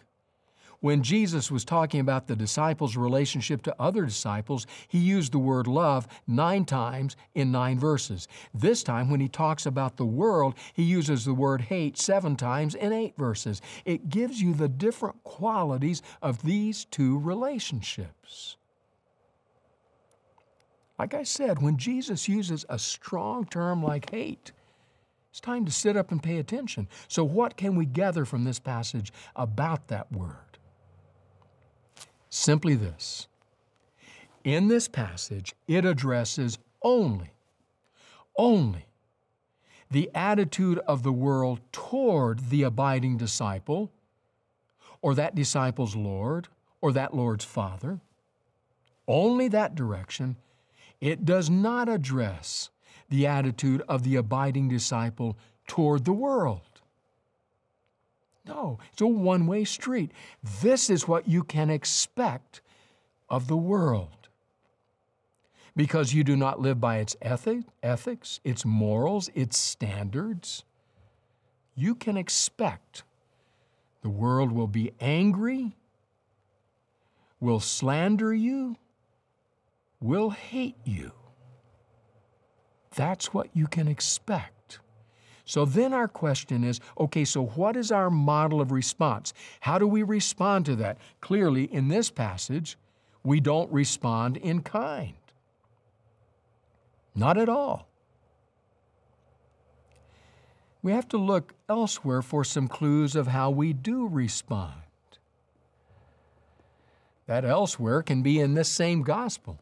when 0.79 1.03
Jesus 1.03 1.49
was 1.49 1.65
talking 1.65 1.99
about 1.99 2.27
the 2.27 2.35
disciples' 2.35 2.95
relationship 2.95 3.61
to 3.63 3.75
other 3.79 4.05
disciples, 4.05 4.67
he 4.88 4.99
used 4.99 5.31
the 5.31 5.39
word 5.39 5.67
love 5.67 6.07
nine 6.27 6.65
times 6.65 7.15
in 7.33 7.51
nine 7.51 7.79
verses. 7.79 8.27
This 8.53 8.83
time, 8.83 9.09
when 9.09 9.19
he 9.19 9.27
talks 9.27 9.65
about 9.65 9.97
the 9.97 10.05
world, 10.05 10.55
he 10.73 10.83
uses 10.83 11.25
the 11.25 11.33
word 11.33 11.61
hate 11.61 11.97
seven 11.97 12.35
times 12.35 12.75
in 12.75 12.93
eight 12.93 13.15
verses. 13.17 13.61
It 13.85 14.09
gives 14.09 14.41
you 14.41 14.53
the 14.53 14.67
different 14.67 15.23
qualities 15.23 16.01
of 16.21 16.43
these 16.43 16.85
two 16.85 17.17
relationships. 17.19 18.57
Like 20.97 21.13
I 21.13 21.23
said, 21.23 21.61
when 21.61 21.77
Jesus 21.77 22.29
uses 22.29 22.65
a 22.69 22.79
strong 22.79 23.45
term 23.45 23.83
like 23.83 24.11
hate, 24.11 24.51
it's 25.29 25.41
time 25.41 25.65
to 25.65 25.71
sit 25.71 25.97
up 25.97 26.11
and 26.11 26.23
pay 26.23 26.38
attention. 26.38 26.88
So, 27.09 27.25
what 27.25 27.57
can 27.57 27.75
we 27.75 27.85
gather 27.85 28.23
from 28.23 28.45
this 28.45 28.59
passage 28.59 29.11
about 29.35 29.89
that 29.89 30.09
word? 30.09 30.44
Simply 32.36 32.76
this 32.76 33.28
in 34.43 34.67
this 34.67 34.89
passage, 34.89 35.56
it 35.69 35.86
addresses 35.86 36.58
only, 36.82 37.32
only 38.38 38.88
the 39.89 40.12
attitude 40.13 40.78
of 40.80 41.02
the 41.02 41.13
world 41.13 41.62
toward 41.71 42.50
the 42.50 42.63
abiding 42.63 43.15
disciple, 43.15 43.89
or 45.02 45.15
that 45.15 45.34
disciple's 45.34 45.95
Lord, 45.95 46.50
or 46.82 46.91
that 46.91 47.15
Lord's 47.15 47.45
Father. 47.45 48.02
Only 49.08 49.48
that 49.48 49.74
direction. 49.74 50.36
It 51.00 51.24
does 51.24 51.50
not 51.50 51.88
address 51.88 52.69
the 53.08 53.26
attitude 53.26 53.82
of 53.88 54.04
the 54.04 54.17
abiding 54.17 54.67
disciple 54.67 55.38
toward 55.67 56.04
the 56.04 56.13
world. 56.13 56.74
No, 58.47 58.79
it's 58.91 59.01
a 59.01 59.08
one 59.08 59.47
way 59.47 59.63
street. 59.63 60.12
This 60.62 60.89
is 60.89 61.08
what 61.08 61.27
you 61.27 61.43
can 61.43 61.69
expect 61.69 62.62
of 63.29 63.47
the 63.47 63.58
world. 63.58 64.10
Because 65.75 66.13
you 66.13 66.23
do 66.23 66.38
not 66.38 66.62
live 66.62 66.79
by 66.79 66.97
its 66.97 67.17
ethic, 67.21 67.63
ethics, 67.84 68.39
its 68.43 68.63
morals, 68.63 69.29
its 69.34 69.58
standards, 69.58 70.63
you 71.75 71.95
can 71.95 72.15
expect 72.15 73.03
the 74.01 74.10
world 74.10 74.51
will 74.51 74.67
be 74.67 74.93
angry, 75.01 75.75
will 77.39 77.60
slander 77.60 78.34
you, 78.34 78.77
will 79.99 80.29
hate 80.29 80.77
you. 80.86 81.12
That's 82.95 83.34
what 83.34 83.49
you 83.53 83.67
can 83.67 83.88
expect. 83.88 84.54
So 85.45 85.63
then 85.63 85.93
our 85.93 86.08
question 86.08 86.63
is 86.63 86.79
okay, 86.99 87.23
so 87.23 87.45
what 87.45 87.77
is 87.77 87.91
our 87.91 88.10
model 88.10 88.60
of 88.60 88.71
response? 88.71 89.34
How 89.62 89.77
do 89.77 89.88
we 89.88 90.01
respond 90.01 90.65
to 90.65 90.75
that? 90.77 90.97
Clearly, 91.21 91.65
in 91.65 91.88
this 91.88 92.10
passage, 92.10 92.77
we 93.23 93.39
don't 93.39 93.71
respond 93.71 94.38
in 94.38 94.62
kind. 94.62 95.13
Not 97.13 97.38
at 97.38 97.47
all. 97.47 97.88
We 100.81 100.91
have 100.91 101.08
to 101.10 101.17
look 101.17 101.53
elsewhere 101.69 102.21
for 102.21 102.43
some 102.43 102.67
clues 102.67 103.15
of 103.15 103.27
how 103.27 103.49
we 103.49 103.73
do 103.73 104.08
respond. 104.08 104.73
That 107.27 107.45
elsewhere 107.45 108.03
can 108.03 108.21
be 108.21 108.39
in 108.39 108.53
this 108.53 108.69
same 108.69 109.01
gospel 109.01 109.60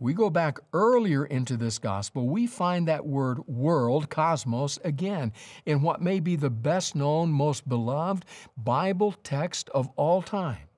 we 0.00 0.12
go 0.12 0.28
back 0.28 0.58
earlier 0.72 1.24
into 1.24 1.56
this 1.56 1.78
gospel, 1.78 2.26
we 2.26 2.46
find 2.46 2.88
that 2.88 3.06
word 3.06 3.46
world, 3.46 4.10
cosmos, 4.10 4.78
again, 4.82 5.32
in 5.64 5.82
what 5.82 6.02
may 6.02 6.20
be 6.20 6.36
the 6.36 6.50
best 6.50 6.94
known, 6.94 7.30
most 7.30 7.68
beloved 7.68 8.24
Bible 8.56 9.14
text 9.22 9.68
of 9.70 9.88
all 9.96 10.20
time. 10.20 10.68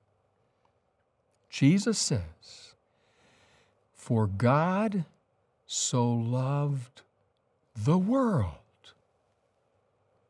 Jesus 1.49 1.97
says, 1.97 2.75
For 3.95 4.27
God 4.27 5.05
so 5.65 6.07
loved 6.07 7.01
the 7.75 7.97
world. 7.97 8.53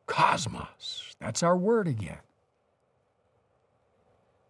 Cosmos, 0.06 1.16
that's 1.20 1.44
our 1.44 1.58
word 1.58 1.88
again. 1.88 2.20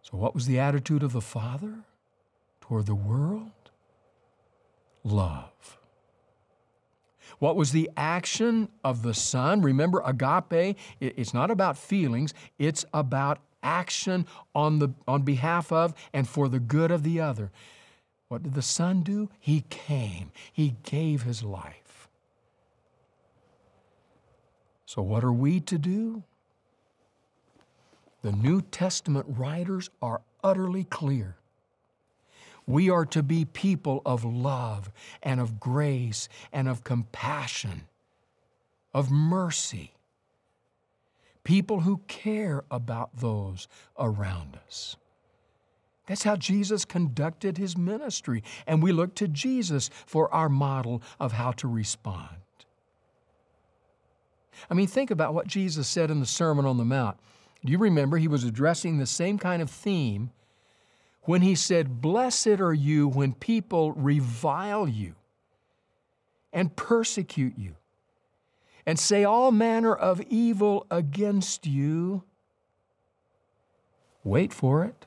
So, 0.02 0.16
what 0.16 0.34
was 0.34 0.46
the 0.46 0.58
attitude 0.58 1.02
of 1.02 1.12
the 1.12 1.20
Father 1.20 1.80
toward 2.60 2.86
the 2.86 2.94
world? 2.94 3.50
Love. 5.10 5.78
What 7.38 7.56
was 7.56 7.72
the 7.72 7.90
action 7.96 8.68
of 8.82 9.02
the 9.02 9.14
Son? 9.14 9.62
Remember, 9.62 10.02
agape, 10.04 10.76
it's 11.00 11.32
not 11.32 11.50
about 11.50 11.78
feelings, 11.78 12.34
it's 12.58 12.84
about 12.92 13.38
action 13.62 14.26
on, 14.54 14.78
the, 14.78 14.90
on 15.06 15.22
behalf 15.22 15.72
of 15.72 15.94
and 16.12 16.28
for 16.28 16.48
the 16.48 16.58
good 16.58 16.90
of 16.90 17.02
the 17.02 17.20
other. 17.20 17.50
What 18.28 18.42
did 18.42 18.54
the 18.54 18.62
Son 18.62 19.02
do? 19.02 19.30
He 19.38 19.64
came, 19.70 20.32
He 20.52 20.76
gave 20.82 21.22
His 21.22 21.42
life. 21.42 22.08
So, 24.84 25.02
what 25.02 25.22
are 25.22 25.32
we 25.32 25.60
to 25.60 25.78
do? 25.78 26.22
The 28.22 28.32
New 28.32 28.62
Testament 28.62 29.26
writers 29.28 29.90
are 30.02 30.22
utterly 30.42 30.84
clear. 30.84 31.36
We 32.68 32.90
are 32.90 33.06
to 33.06 33.22
be 33.22 33.46
people 33.46 34.02
of 34.04 34.24
love 34.24 34.92
and 35.22 35.40
of 35.40 35.58
grace 35.58 36.28
and 36.52 36.68
of 36.68 36.84
compassion, 36.84 37.84
of 38.92 39.10
mercy. 39.10 39.94
People 41.44 41.80
who 41.80 42.02
care 42.08 42.64
about 42.70 43.16
those 43.16 43.68
around 43.98 44.58
us. 44.66 44.96
That's 46.06 46.24
how 46.24 46.36
Jesus 46.36 46.84
conducted 46.84 47.56
his 47.56 47.74
ministry, 47.74 48.42
and 48.66 48.82
we 48.82 48.92
look 48.92 49.14
to 49.14 49.28
Jesus 49.28 49.88
for 50.04 50.32
our 50.32 50.50
model 50.50 51.02
of 51.18 51.32
how 51.32 51.52
to 51.52 51.68
respond. 51.68 52.36
I 54.68 54.74
mean, 54.74 54.88
think 54.88 55.10
about 55.10 55.32
what 55.32 55.46
Jesus 55.46 55.88
said 55.88 56.10
in 56.10 56.20
the 56.20 56.26
Sermon 56.26 56.66
on 56.66 56.76
the 56.76 56.84
Mount. 56.84 57.16
Do 57.64 57.72
you 57.72 57.78
remember 57.78 58.18
he 58.18 58.28
was 58.28 58.44
addressing 58.44 58.98
the 58.98 59.06
same 59.06 59.38
kind 59.38 59.62
of 59.62 59.70
theme 59.70 60.32
when 61.28 61.42
he 61.42 61.54
said, 61.54 62.00
Blessed 62.00 62.58
are 62.58 62.72
you 62.72 63.06
when 63.06 63.34
people 63.34 63.92
revile 63.92 64.88
you 64.88 65.14
and 66.54 66.74
persecute 66.74 67.52
you 67.58 67.74
and 68.86 68.98
say 68.98 69.24
all 69.24 69.52
manner 69.52 69.94
of 69.94 70.22
evil 70.22 70.86
against 70.90 71.66
you. 71.66 72.22
Wait 74.24 74.54
for 74.54 74.86
it. 74.86 75.04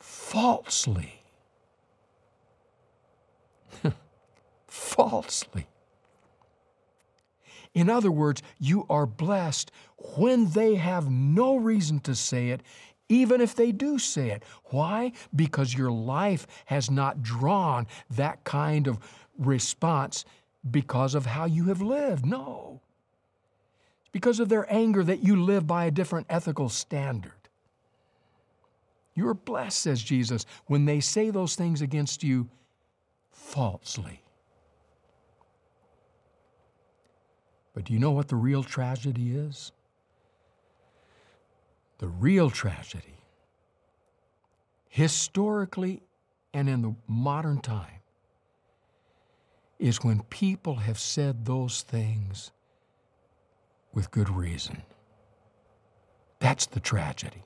Falsely. 0.00 1.22
Falsely. 4.66 5.68
In 7.72 7.88
other 7.88 8.10
words, 8.10 8.42
you 8.58 8.84
are 8.90 9.06
blessed 9.06 9.70
when 10.16 10.50
they 10.50 10.74
have 10.74 11.08
no 11.08 11.56
reason 11.56 12.00
to 12.00 12.16
say 12.16 12.48
it, 12.48 12.62
even 13.10 13.40
if 13.40 13.54
they 13.54 13.72
do 13.72 13.98
say 13.98 14.30
it. 14.30 14.42
Why? 14.66 15.12
Because 15.34 15.74
your 15.74 15.90
life 15.90 16.46
has 16.66 16.90
not 16.90 17.22
drawn 17.22 17.86
that 18.10 18.44
kind 18.44 18.86
of 18.86 18.98
response 19.36 20.24
because 20.70 21.14
of 21.14 21.26
how 21.26 21.44
you 21.44 21.64
have 21.64 21.82
lived. 21.82 22.24
No. 22.24 22.80
It's 24.00 24.10
because 24.12 24.40
of 24.40 24.48
their 24.48 24.72
anger 24.72 25.02
that 25.04 25.24
you 25.24 25.42
live 25.42 25.66
by 25.66 25.84
a 25.86 25.90
different 25.90 26.28
ethical 26.30 26.68
standard. 26.68 27.32
You 29.14 29.28
are 29.28 29.34
blessed, 29.34 29.80
says 29.80 30.02
Jesus, 30.02 30.46
when 30.66 30.84
they 30.84 31.00
say 31.00 31.30
those 31.30 31.56
things 31.56 31.82
against 31.82 32.22
you 32.22 32.48
falsely. 33.32 34.22
But 37.74 37.84
do 37.84 37.92
you 37.92 37.98
know 37.98 38.12
what 38.12 38.28
the 38.28 38.36
real 38.36 38.62
tragedy 38.62 39.34
is? 39.34 39.72
The 42.00 42.08
real 42.08 42.48
tragedy, 42.48 43.18
historically 44.88 46.02
and 46.54 46.66
in 46.66 46.80
the 46.80 46.94
modern 47.06 47.60
time, 47.60 48.00
is 49.78 50.02
when 50.02 50.22
people 50.22 50.76
have 50.76 50.98
said 50.98 51.44
those 51.44 51.82
things 51.82 52.52
with 53.92 54.10
good 54.10 54.30
reason. 54.30 54.82
That's 56.38 56.64
the 56.64 56.80
tragedy. 56.80 57.44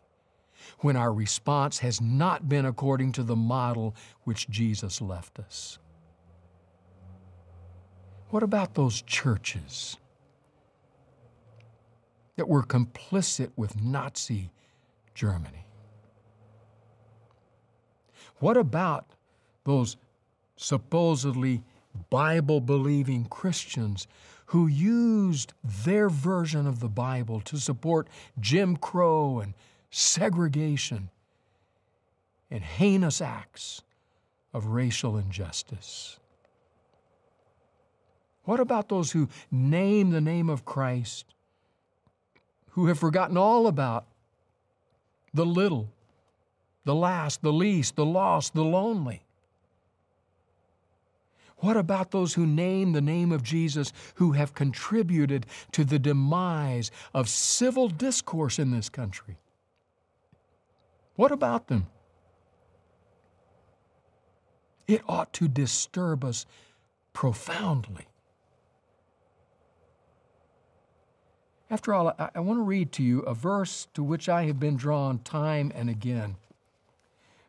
When 0.79 0.95
our 0.95 1.13
response 1.13 1.81
has 1.81 2.01
not 2.01 2.49
been 2.49 2.65
according 2.65 3.11
to 3.13 3.25
the 3.25 3.35
model 3.35 3.97
which 4.23 4.49
Jesus 4.49 5.01
left 5.01 5.41
us. 5.41 5.81
What 8.31 8.45
about 8.45 8.75
those 8.77 9.03
churches 9.03 9.97
that 12.37 12.49
were 12.49 12.63
complicit 12.63 13.51
with 13.57 13.81
Nazi 13.81 14.51
Germany? 15.15 15.67
What 18.39 18.57
about 18.57 19.07
those 19.65 19.97
supposedly 20.57 21.63
Bible 22.11 22.61
believing 22.61 23.25
Christians 23.25 24.07
who 24.47 24.67
used 24.67 25.53
their 25.63 26.09
version 26.09 26.67
of 26.67 26.81
the 26.81 26.89
Bible 26.89 27.41
to 27.43 27.57
support 27.57 28.09
Jim 28.39 28.77
Crow 28.77 29.41
and 29.41 29.55
segregation 29.91 31.11
and 32.51 32.63
heinous 32.63 33.21
acts 33.21 33.83
of 34.53 34.67
racial 34.67 35.17
injustice? 35.17 36.19
What 38.45 38.61
about 38.61 38.89
those 38.89 39.13
who 39.13 39.29
name 39.51 40.11
the 40.11 40.21
name 40.21 40.51
of 40.51 40.65
Christ, 40.65 41.35
who 42.75 42.87
have 42.87 42.99
forgotten 42.99 43.37
all 43.37 43.67
about 43.67 44.05
the 45.33 45.47
little, 45.47 45.89
the 46.85 46.95
last, 46.95 47.41
the 47.43 47.53
least, 47.53 47.97
the 47.97 48.05
lost, 48.05 48.55
the 48.55 48.65
lonely? 48.65 49.23
What 51.59 51.77
about 51.77 52.11
those 52.11 52.35
who 52.35 52.47
name 52.47 52.93
the 52.93 53.01
name 53.01 53.33
of 53.33 53.43
Jesus 53.43 53.93
who 54.17 54.33
have 54.33 54.55
contributed 54.55 55.47
to 55.73 55.85
the 55.85 55.99
demise 55.99 56.91
of 57.15 57.29
civil 57.29 57.89
discourse 57.89 58.59
in 58.59 58.71
this 58.71 58.89
country? 58.89 59.39
What 61.15 61.31
about 61.31 61.69
them? 61.69 61.87
It 64.89 65.03
ought 65.09 65.33
to 65.35 65.49
disturb 65.49 66.25
us 66.25 66.45
profoundly. 67.13 68.09
After 71.75 71.93
all, 71.93 72.15
I, 72.17 72.31
I 72.37 72.39
want 72.39 72.59
to 72.59 72.63
read 72.63 72.93
to 72.93 73.03
you 73.03 73.23
a 73.23 73.35
verse 73.35 73.89
to 73.95 74.05
which 74.05 74.29
I 74.29 74.45
have 74.45 74.61
been 74.61 74.77
drawn 74.77 75.19
time 75.19 75.73
and 75.75 75.91
again. 75.91 76.37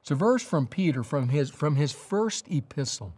It's 0.02 0.10
a 0.10 0.16
verse 0.16 0.42
from 0.42 0.66
Peter 0.66 1.04
from 1.04 1.30
his, 1.30 1.52
from 1.52 1.76
his 1.76 1.92
first 1.92 2.48
epistle 2.50 3.14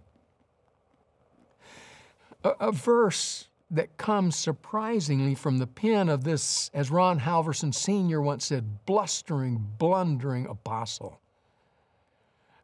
a, 2.43 2.49
a 2.59 2.71
verse 2.73 3.47
that 3.71 3.95
comes 3.95 4.35
surprisingly 4.35 5.33
from 5.33 5.59
the 5.59 5.65
pen 5.67 6.09
of 6.09 6.25
this, 6.25 6.69
as 6.73 6.91
Ron 6.91 7.21
Halverson 7.21 7.73
Sr. 7.73 8.21
once 8.21 8.47
said, 8.47 8.85
blustering, 8.85 9.65
blundering 9.77 10.45
apostle. 10.45 11.21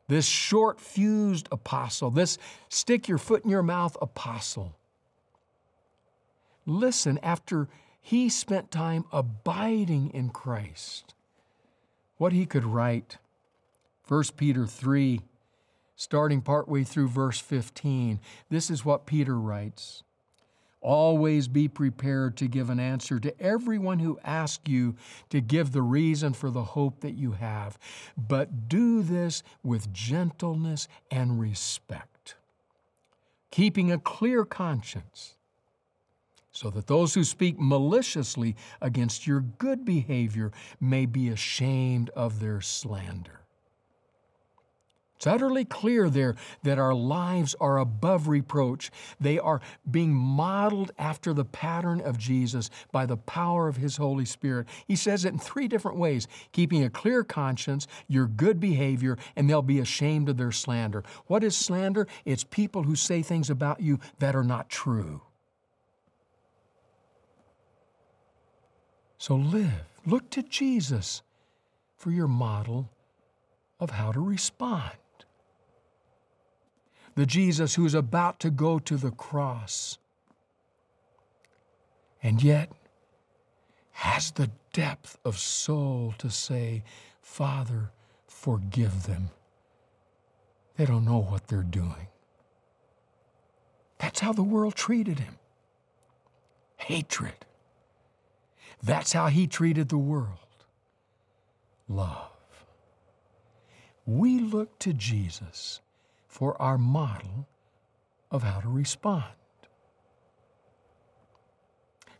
This 0.09 0.25
short 0.25 0.81
fused 0.81 1.47
apostle, 1.49 2.11
this 2.11 2.37
stick 2.67 3.07
your 3.07 3.17
foot 3.17 3.45
in 3.45 3.49
your 3.49 3.63
mouth 3.63 3.95
apostle. 4.01 4.75
Listen, 6.65 7.17
after 7.23 7.69
he 8.05 8.27
spent 8.27 8.69
time 8.69 9.05
abiding 9.13 10.09
in 10.09 10.29
Christ, 10.29 11.13
what 12.17 12.33
he 12.33 12.45
could 12.45 12.65
write. 12.65 13.17
1 14.09 14.23
Peter 14.35 14.67
3 14.67 15.21
starting 15.95 16.41
partway 16.41 16.83
through 16.83 17.07
verse 17.07 17.39
15. 17.39 18.19
This 18.49 18.69
is 18.69 18.83
what 18.83 19.05
Peter 19.05 19.39
writes. 19.39 20.03
Always 20.81 21.47
be 21.47 21.69
prepared 21.69 22.35
to 22.37 22.49
give 22.49 22.69
an 22.69 22.77
answer 22.77 23.21
to 23.21 23.41
everyone 23.41 23.99
who 23.99 24.19
asks 24.25 24.69
you 24.69 24.97
to 25.29 25.39
give 25.39 25.71
the 25.71 25.81
reason 25.81 26.33
for 26.33 26.49
the 26.49 26.63
hope 26.63 26.99
that 26.99 27.13
you 27.13 27.31
have, 27.31 27.79
but 28.17 28.67
do 28.67 29.01
this 29.01 29.43
with 29.63 29.93
gentleness 29.93 30.89
and 31.09 31.39
respect, 31.39 32.35
keeping 33.49 33.93
a 33.93 33.97
clear 33.97 34.43
conscience, 34.43 35.35
so 36.53 36.69
that 36.69 36.87
those 36.87 37.15
who 37.15 37.23
speak 37.23 37.55
maliciously 37.59 38.55
against 38.79 39.27
your 39.27 39.41
good 39.41 39.83
behavior 39.83 40.51
may 40.79 41.05
be 41.05 41.27
ashamed 41.27 42.09
of 42.11 42.39
their 42.39 42.61
slander. 42.61 43.41
It's 45.15 45.27
utterly 45.27 45.63
clear 45.63 46.09
there 46.09 46.35
that 46.63 46.77
our 46.77 46.93
lives 46.93 47.55
are 47.61 47.77
above 47.77 48.27
reproach. 48.27 48.91
They 49.21 49.39
are 49.39 49.61
being 49.89 50.13
modeled 50.13 50.91
after 50.99 51.33
the 51.33 51.45
pattern 51.45 52.01
of 52.01 52.17
Jesus 52.17 52.69
by 52.91 53.05
the 53.05 53.15
power 53.15 53.69
of 53.69 53.77
His 53.77 53.95
Holy 53.95 54.25
Spirit. 54.25 54.67
He 54.85 54.97
says 54.97 55.23
it 55.23 55.31
in 55.31 55.39
three 55.39 55.69
different 55.69 55.97
ways 55.97 56.27
keeping 56.51 56.83
a 56.83 56.89
clear 56.89 57.23
conscience, 57.23 57.87
your 58.09 58.27
good 58.27 58.59
behavior, 58.59 59.17
and 59.37 59.49
they'll 59.49 59.61
be 59.61 59.79
ashamed 59.79 60.27
of 60.27 60.35
their 60.35 60.51
slander. 60.51 61.05
What 61.27 61.43
is 61.43 61.55
slander? 61.55 62.05
It's 62.25 62.43
people 62.43 62.83
who 62.83 62.97
say 62.97 63.21
things 63.21 63.49
about 63.49 63.79
you 63.79 63.99
that 64.19 64.35
are 64.35 64.43
not 64.43 64.69
true. 64.69 65.21
So 69.23 69.35
live. 69.35 69.85
Look 70.05 70.29
to 70.31 70.43
Jesus 70.43 71.21
for 71.95 72.11
your 72.11 72.27
model 72.27 72.89
of 73.79 73.91
how 73.91 74.11
to 74.11 74.19
respond 74.19 74.91
the 77.15 77.25
Jesus 77.25 77.75
who's 77.75 77.93
about 77.93 78.41
to 78.41 78.49
go 78.49 78.79
to 78.79 78.97
the 78.97 79.11
cross, 79.11 79.97
and 82.21 82.43
yet 82.43 82.69
has 83.91 84.31
the 84.31 84.51
depth 84.73 85.17
of 85.23 85.37
soul 85.39 86.13
to 86.17 86.29
say, 86.29 86.83
Father, 87.21 87.91
forgive 88.27 89.03
them. 89.03 89.29
They 90.75 90.83
don't 90.83 91.05
know 91.05 91.19
what 91.19 91.47
they're 91.47 91.63
doing. 91.63 92.09
That's 93.99 94.19
how 94.19 94.33
the 94.33 94.43
world 94.43 94.75
treated 94.75 95.19
him 95.19 95.37
hatred. 96.75 97.45
That's 98.83 99.13
how 99.13 99.27
he 99.27 99.47
treated 99.47 99.87
the 99.89 99.97
world 99.97 100.39
love. 101.87 102.29
We 104.05 104.39
look 104.39 104.77
to 104.79 104.93
Jesus 104.93 105.79
for 106.27 106.59
our 106.61 106.77
model 106.77 107.47
of 108.31 108.43
how 108.43 108.59
to 108.59 108.67
respond. 108.67 109.23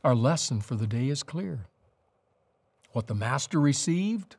Our 0.04 0.16
lesson 0.16 0.62
for 0.62 0.76
the 0.76 0.88
day 0.88 1.10
is 1.10 1.24
clear. 1.24 1.66
What 2.92 3.08
the 3.08 3.16
Master 3.16 3.60
received, 3.60 4.36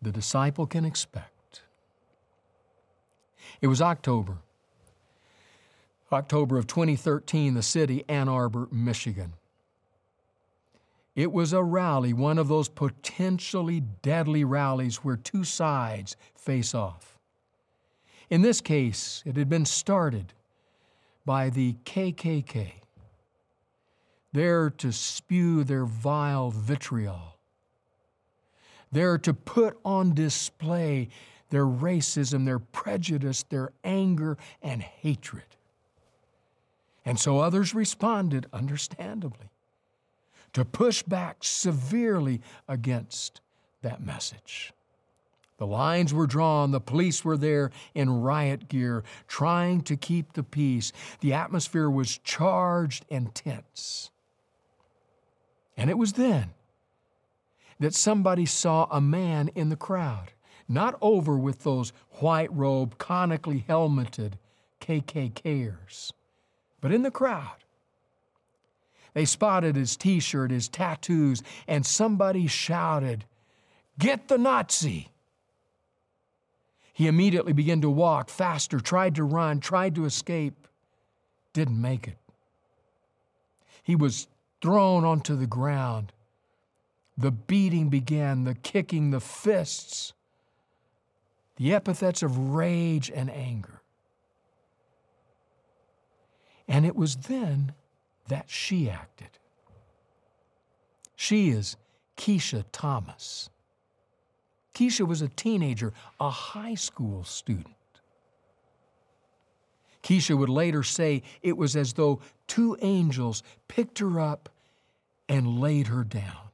the 0.00 0.12
disciple 0.12 0.66
can 0.66 0.84
expect. 0.84 1.62
It 3.60 3.66
was 3.66 3.82
October. 3.82 4.38
October 6.12 6.56
of 6.56 6.66
2013, 6.66 7.54
the 7.54 7.62
city, 7.62 8.04
Ann 8.08 8.28
Arbor, 8.28 8.68
Michigan. 8.70 9.32
It 11.16 11.32
was 11.32 11.54
a 11.54 11.64
rally, 11.64 12.12
one 12.12 12.36
of 12.36 12.48
those 12.48 12.68
potentially 12.68 13.80
deadly 13.80 14.44
rallies 14.44 14.96
where 14.98 15.16
two 15.16 15.44
sides 15.44 16.14
face 16.34 16.74
off. 16.74 17.18
In 18.28 18.42
this 18.42 18.60
case, 18.60 19.22
it 19.24 19.34
had 19.36 19.48
been 19.48 19.64
started 19.64 20.34
by 21.24 21.48
the 21.48 21.76
KKK, 21.86 22.72
there 24.34 24.68
to 24.68 24.92
spew 24.92 25.64
their 25.64 25.86
vile 25.86 26.50
vitriol, 26.50 27.38
there 28.92 29.16
to 29.16 29.32
put 29.32 29.78
on 29.86 30.12
display 30.12 31.08
their 31.48 31.64
racism, 31.64 32.44
their 32.44 32.58
prejudice, 32.58 33.42
their 33.44 33.72
anger, 33.82 34.36
and 34.60 34.82
hatred. 34.82 35.56
And 37.06 37.18
so 37.18 37.38
others 37.38 37.74
responded, 37.74 38.46
understandably 38.52 39.48
to 40.56 40.64
push 40.64 41.02
back 41.02 41.36
severely 41.40 42.40
against 42.66 43.42
that 43.82 44.02
message. 44.02 44.72
The 45.58 45.66
lines 45.66 46.14
were 46.14 46.26
drawn, 46.26 46.70
the 46.70 46.80
police 46.80 47.22
were 47.22 47.36
there 47.36 47.70
in 47.94 48.22
riot 48.22 48.66
gear, 48.66 49.04
trying 49.28 49.82
to 49.82 49.98
keep 49.98 50.32
the 50.32 50.42
peace. 50.42 50.94
The 51.20 51.34
atmosphere 51.34 51.90
was 51.90 52.16
charged 52.16 53.04
and 53.10 53.34
tense. 53.34 54.10
And 55.76 55.90
it 55.90 55.98
was 55.98 56.14
then 56.14 56.54
that 57.78 57.92
somebody 57.92 58.46
saw 58.46 58.88
a 58.90 58.98
man 58.98 59.50
in 59.54 59.68
the 59.68 59.76
crowd, 59.76 60.32
not 60.66 60.96
over 61.02 61.36
with 61.36 61.64
those 61.64 61.92
white 62.12 62.50
robed, 62.50 62.96
conically 62.96 63.66
helmeted 63.68 64.38
KKKers, 64.80 66.12
but 66.80 66.92
in 66.92 67.02
the 67.02 67.10
crowd 67.10 67.65
they 69.16 69.24
spotted 69.24 69.76
his 69.76 69.96
t 69.96 70.20
shirt, 70.20 70.50
his 70.50 70.68
tattoos, 70.68 71.42
and 71.66 71.86
somebody 71.86 72.46
shouted, 72.46 73.24
Get 73.98 74.28
the 74.28 74.36
Nazi! 74.36 75.08
He 76.92 77.06
immediately 77.06 77.54
began 77.54 77.80
to 77.80 77.88
walk 77.88 78.28
faster, 78.28 78.78
tried 78.78 79.14
to 79.14 79.24
run, 79.24 79.60
tried 79.60 79.94
to 79.94 80.04
escape, 80.04 80.68
didn't 81.54 81.80
make 81.80 82.06
it. 82.06 82.18
He 83.82 83.96
was 83.96 84.28
thrown 84.60 85.02
onto 85.06 85.34
the 85.34 85.46
ground. 85.46 86.12
The 87.16 87.30
beating 87.30 87.88
began, 87.88 88.44
the 88.44 88.54
kicking, 88.54 89.12
the 89.12 89.20
fists, 89.20 90.12
the 91.56 91.72
epithets 91.72 92.22
of 92.22 92.36
rage 92.36 93.10
and 93.10 93.30
anger. 93.30 93.80
And 96.68 96.84
it 96.84 96.94
was 96.94 97.16
then 97.16 97.72
that 98.28 98.48
she 98.48 98.88
acted. 98.88 99.30
She 101.16 101.50
is 101.50 101.76
Keshia 102.16 102.64
Thomas. 102.72 103.50
Keshia 104.74 105.06
was 105.06 105.22
a 105.22 105.28
teenager, 105.28 105.92
a 106.20 106.30
high 106.30 106.74
school 106.74 107.24
student. 107.24 107.74
Keshia 110.02 110.38
would 110.38 110.48
later 110.48 110.82
say 110.82 111.22
it 111.42 111.56
was 111.56 111.74
as 111.74 111.94
though 111.94 112.20
two 112.46 112.76
angels 112.80 113.42
picked 113.66 113.98
her 113.98 114.20
up 114.20 114.48
and 115.28 115.58
laid 115.58 115.88
her 115.88 116.04
down. 116.04 116.50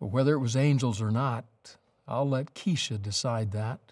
But 0.00 0.06
whether 0.06 0.32
it 0.32 0.38
was 0.38 0.56
angels 0.56 1.02
or 1.02 1.10
not, 1.10 1.44
I'll 2.08 2.28
let 2.28 2.54
Keshia 2.54 3.00
decide 3.00 3.52
that. 3.52 3.89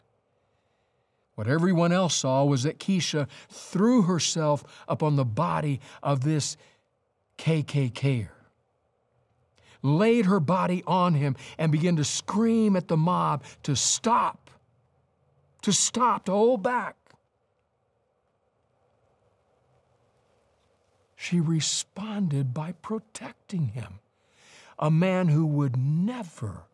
What 1.38 1.46
everyone 1.46 1.92
else 1.92 2.16
saw 2.16 2.44
was 2.44 2.64
that 2.64 2.80
Keshia 2.80 3.28
threw 3.48 4.02
herself 4.02 4.64
upon 4.88 5.14
the 5.14 5.24
body 5.24 5.80
of 6.02 6.24
this 6.24 6.56
KKKer, 7.38 8.30
laid 9.80 10.26
her 10.26 10.40
body 10.40 10.82
on 10.84 11.14
him, 11.14 11.36
and 11.56 11.70
began 11.70 11.94
to 11.94 12.02
scream 12.02 12.74
at 12.74 12.88
the 12.88 12.96
mob 12.96 13.44
to 13.62 13.76
stop, 13.76 14.50
to 15.62 15.72
stop, 15.72 16.24
to 16.24 16.32
hold 16.32 16.64
back. 16.64 16.96
She 21.14 21.38
responded 21.38 22.52
by 22.52 22.72
protecting 22.82 23.68
him, 23.68 24.00
a 24.76 24.90
man 24.90 25.28
who 25.28 25.46
would 25.46 25.76
never 25.76 26.64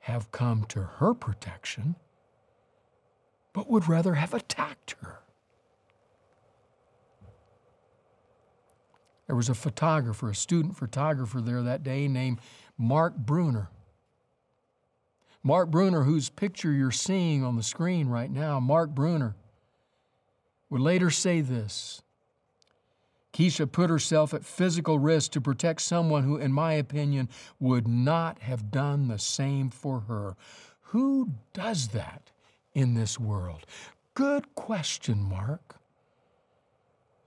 have 0.00 0.32
come 0.32 0.64
to 0.64 0.82
her 0.82 1.14
protection 1.14 1.94
but 3.54 3.70
would 3.70 3.88
rather 3.88 4.14
have 4.14 4.34
attacked 4.34 4.96
her. 5.00 5.20
There 9.26 9.36
was 9.36 9.48
a 9.48 9.54
photographer, 9.54 10.28
a 10.28 10.34
student 10.34 10.76
photographer 10.76 11.40
there 11.40 11.62
that 11.62 11.82
day 11.82 12.08
named 12.08 12.40
Mark 12.76 13.16
Brunner. 13.16 13.70
Mark 15.42 15.70
Brunner, 15.70 16.02
whose 16.02 16.28
picture 16.28 16.72
you're 16.72 16.90
seeing 16.90 17.42
on 17.42 17.56
the 17.56 17.62
screen 17.62 18.08
right 18.08 18.30
now, 18.30 18.60
Mark 18.60 18.90
Brunner, 18.90 19.34
would 20.68 20.80
later 20.80 21.08
say 21.08 21.40
this 21.40 22.02
Keshia 23.32 23.70
put 23.70 23.88
herself 23.88 24.34
at 24.34 24.44
physical 24.44 24.98
risk 24.98 25.32
to 25.32 25.40
protect 25.40 25.82
someone 25.82 26.24
who, 26.24 26.36
in 26.36 26.52
my 26.52 26.74
opinion, 26.74 27.28
would 27.58 27.86
not 27.86 28.40
have 28.40 28.70
done 28.70 29.08
the 29.08 29.18
same 29.18 29.70
for 29.70 30.00
her. 30.00 30.36
Who 30.88 31.30
does 31.52 31.88
that 31.88 32.30
in 32.74 32.94
this 32.94 33.18
world? 33.18 33.66
Good 34.14 34.54
question, 34.54 35.22
Mark. 35.22 35.76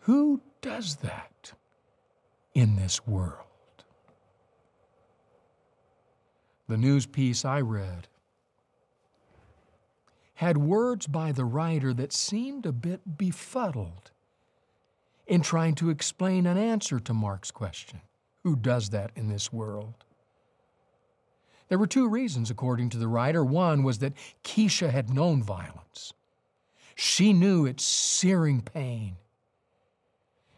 Who 0.01 0.41
does 0.61 0.97
that 0.97 1.53
in 2.53 2.75
this 2.75 3.05
world? 3.05 3.43
The 6.67 6.77
news 6.77 7.05
piece 7.05 7.45
I 7.45 7.61
read 7.61 8.07
had 10.35 10.57
words 10.57 11.07
by 11.07 11.31
the 11.31 11.45
writer 11.45 11.93
that 11.93 12.13
seemed 12.13 12.65
a 12.65 12.71
bit 12.71 13.17
befuddled 13.17 14.11
in 15.25 15.41
trying 15.41 15.75
to 15.75 15.89
explain 15.89 16.45
an 16.45 16.57
answer 16.57 16.99
to 16.99 17.13
Mark's 17.13 17.51
question 17.51 18.01
Who 18.43 18.55
does 18.55 18.89
that 18.89 19.11
in 19.15 19.29
this 19.29 19.51
world? 19.51 20.05
There 21.69 21.77
were 21.77 21.87
two 21.87 22.07
reasons, 22.07 22.49
according 22.49 22.89
to 22.89 22.97
the 22.97 23.07
writer. 23.07 23.43
One 23.43 23.83
was 23.83 23.99
that 23.99 24.13
Keshia 24.43 24.89
had 24.89 25.13
known 25.13 25.43
violence. 25.43 26.13
She 26.95 27.33
knew 27.33 27.65
its 27.65 27.83
searing 27.83 28.61
pain. 28.61 29.17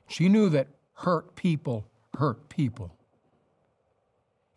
She 0.08 0.30
knew 0.30 0.50
that 0.50 0.68
hurt 0.94 1.36
people 1.36 1.86
hurt 2.18 2.50
people. 2.50 2.94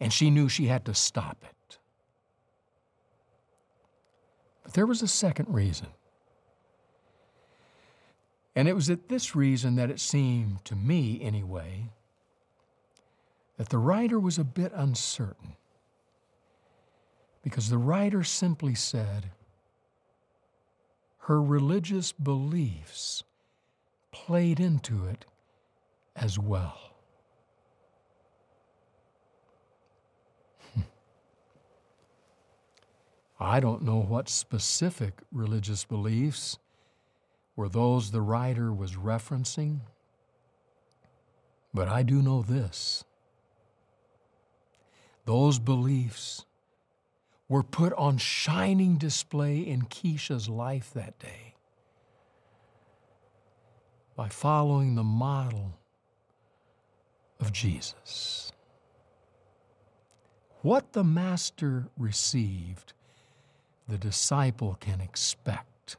And 0.00 0.12
she 0.12 0.30
knew 0.30 0.48
she 0.48 0.66
had 0.66 0.84
to 0.86 0.94
stop 0.94 1.42
it. 1.42 1.78
But 4.64 4.74
there 4.74 4.86
was 4.86 5.02
a 5.02 5.08
second 5.08 5.48
reason. 5.48 5.88
And 8.54 8.68
it 8.68 8.74
was 8.74 8.90
at 8.90 9.08
this 9.08 9.34
reason 9.34 9.76
that 9.76 9.90
it 9.90 10.00
seemed, 10.00 10.64
to 10.66 10.76
me 10.76 11.20
anyway, 11.22 11.90
that 13.56 13.70
the 13.70 13.78
writer 13.78 14.18
was 14.18 14.38
a 14.38 14.44
bit 14.44 14.72
uncertain 14.74 15.56
because 17.42 17.68
the 17.68 17.78
writer 17.78 18.22
simply 18.22 18.74
said 18.74 19.30
her 21.18 21.40
religious 21.40 22.12
beliefs 22.12 23.22
played 24.10 24.60
into 24.60 25.06
it 25.06 25.24
as 26.16 26.38
well. 26.38 26.94
Hmm. 30.74 30.80
I 33.38 33.60
don't 33.60 33.82
know 33.82 34.00
what 34.00 34.28
specific 34.28 35.20
religious 35.30 35.84
beliefs 35.84 36.58
were 37.54 37.68
those 37.68 38.10
the 38.10 38.20
writer 38.20 38.72
was 38.72 38.96
referencing, 38.96 39.80
but 41.72 41.88
I 41.88 42.02
do 42.02 42.20
know 42.20 42.42
this. 42.42 43.04
Those 45.24 45.60
beliefs 45.60 46.44
were 47.52 47.62
put 47.62 47.92
on 47.98 48.16
shining 48.16 48.96
display 48.96 49.58
in 49.58 49.82
Keshia's 49.82 50.48
life 50.48 50.90
that 50.94 51.18
day 51.18 51.52
by 54.16 54.30
following 54.30 54.94
the 54.94 55.02
model 55.02 55.78
of 57.38 57.52
Jesus. 57.52 58.52
What 60.62 60.94
the 60.94 61.04
Master 61.04 61.88
received, 61.98 62.94
the 63.86 63.98
disciple 63.98 64.78
can 64.80 65.02
expect. 65.02 65.98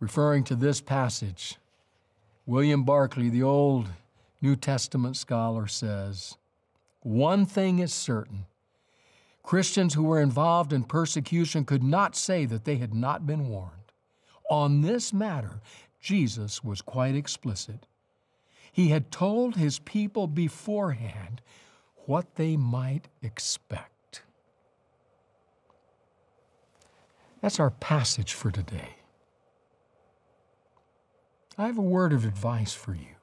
Referring 0.00 0.42
to 0.42 0.56
this 0.56 0.80
passage, 0.80 1.58
William 2.44 2.82
Barclay, 2.82 3.28
the 3.28 3.44
old 3.44 3.86
New 4.40 4.56
Testament 4.56 5.16
scholar, 5.16 5.68
says, 5.68 6.36
One 7.02 7.46
thing 7.46 7.78
is 7.78 7.94
certain 7.94 8.46
Christians 9.42 9.94
who 9.94 10.04
were 10.04 10.20
involved 10.20 10.72
in 10.72 10.84
persecution 10.84 11.64
could 11.64 11.82
not 11.82 12.14
say 12.14 12.44
that 12.46 12.64
they 12.64 12.76
had 12.76 12.94
not 12.94 13.26
been 13.26 13.48
warned. 13.48 13.92
On 14.48 14.82
this 14.82 15.12
matter, 15.12 15.60
Jesus 16.00 16.62
was 16.62 16.82
quite 16.82 17.14
explicit. 17.14 17.86
He 18.70 18.88
had 18.88 19.10
told 19.10 19.56
his 19.56 19.78
people 19.80 20.26
beforehand 20.26 21.42
what 22.06 22.36
they 22.36 22.56
might 22.56 23.08
expect. 23.22 24.22
That's 27.40 27.60
our 27.60 27.70
passage 27.70 28.32
for 28.32 28.50
today. 28.50 28.96
I 31.58 31.66
have 31.66 31.78
a 31.78 31.82
word 31.82 32.12
of 32.12 32.24
advice 32.24 32.72
for 32.72 32.94
you. 32.94 33.16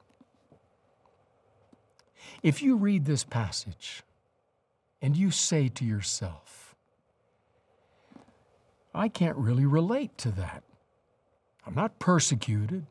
If 2.44 2.62
you 2.62 2.76
read 2.76 3.06
this 3.06 3.24
passage 3.24 4.04
and 5.02 5.16
you 5.16 5.32
say 5.32 5.70
to 5.70 5.86
yourself, 5.86 6.76
I 8.94 9.08
can't 9.08 9.38
really 9.38 9.66
relate 9.66 10.18
to 10.20 10.32
that. 10.32 10.64
I'm 11.66 11.76
not 11.76 12.00
persecuted 12.00 12.88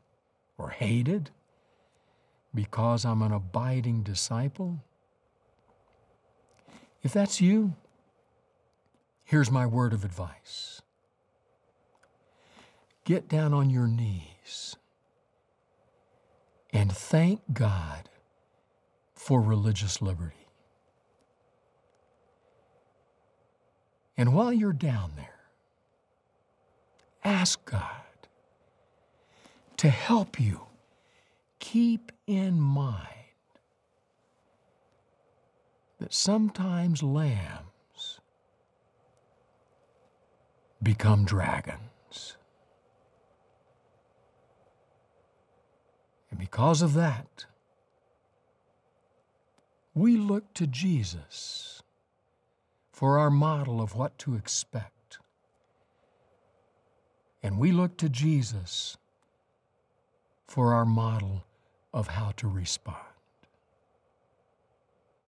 or 0.57 0.69
hated 0.69 1.31
because 2.53 3.05
I'm 3.05 3.21
an 3.21 3.31
abiding 3.31 4.03
disciple. 4.03 4.83
If 7.03 7.13
that's 7.13 7.41
you, 7.41 7.75
here's 9.23 9.51
my 9.51 9.65
word 9.65 9.93
of 9.93 10.03
advice 10.03 10.81
get 13.05 13.27
down 13.27 13.53
on 13.53 13.71
your 13.71 13.87
knees 13.87 14.75
and 16.71 16.91
thank 16.91 17.41
God 17.51 18.07
for 19.15 19.41
religious 19.41 20.01
liberty. 20.01 20.38
And 24.19 24.33
while 24.33 24.51
you're 24.51 24.73
down 24.73 25.13
there, 25.15 25.45
ask 27.23 27.63
God 27.63 28.27
to 29.77 29.89
help 29.89 30.41
you 30.41 30.63
keep 31.59 32.11
in 32.27 32.59
mind 32.59 33.07
that 35.99 36.13
sometimes 36.13 37.01
lambs 37.01 38.19
become 40.83 41.23
dragons. 41.23 42.35
And 46.29 46.37
because 46.37 46.81
of 46.81 46.93
that, 46.95 47.45
we 49.93 50.17
look 50.17 50.53
to 50.55 50.67
Jesus 50.67 51.83
for 52.99 53.17
our 53.17 53.29
model 53.29 53.79
of 53.79 53.95
what 53.95 54.17
to 54.17 54.35
expect. 54.35 55.19
And 57.41 57.57
we 57.57 57.71
look 57.71 57.95
to 57.95 58.09
Jesus 58.09 58.97
for 60.45 60.73
our 60.73 60.83
model 60.83 61.45
of 61.93 62.09
how 62.09 62.31
to 62.31 62.49
respond. 62.49 63.08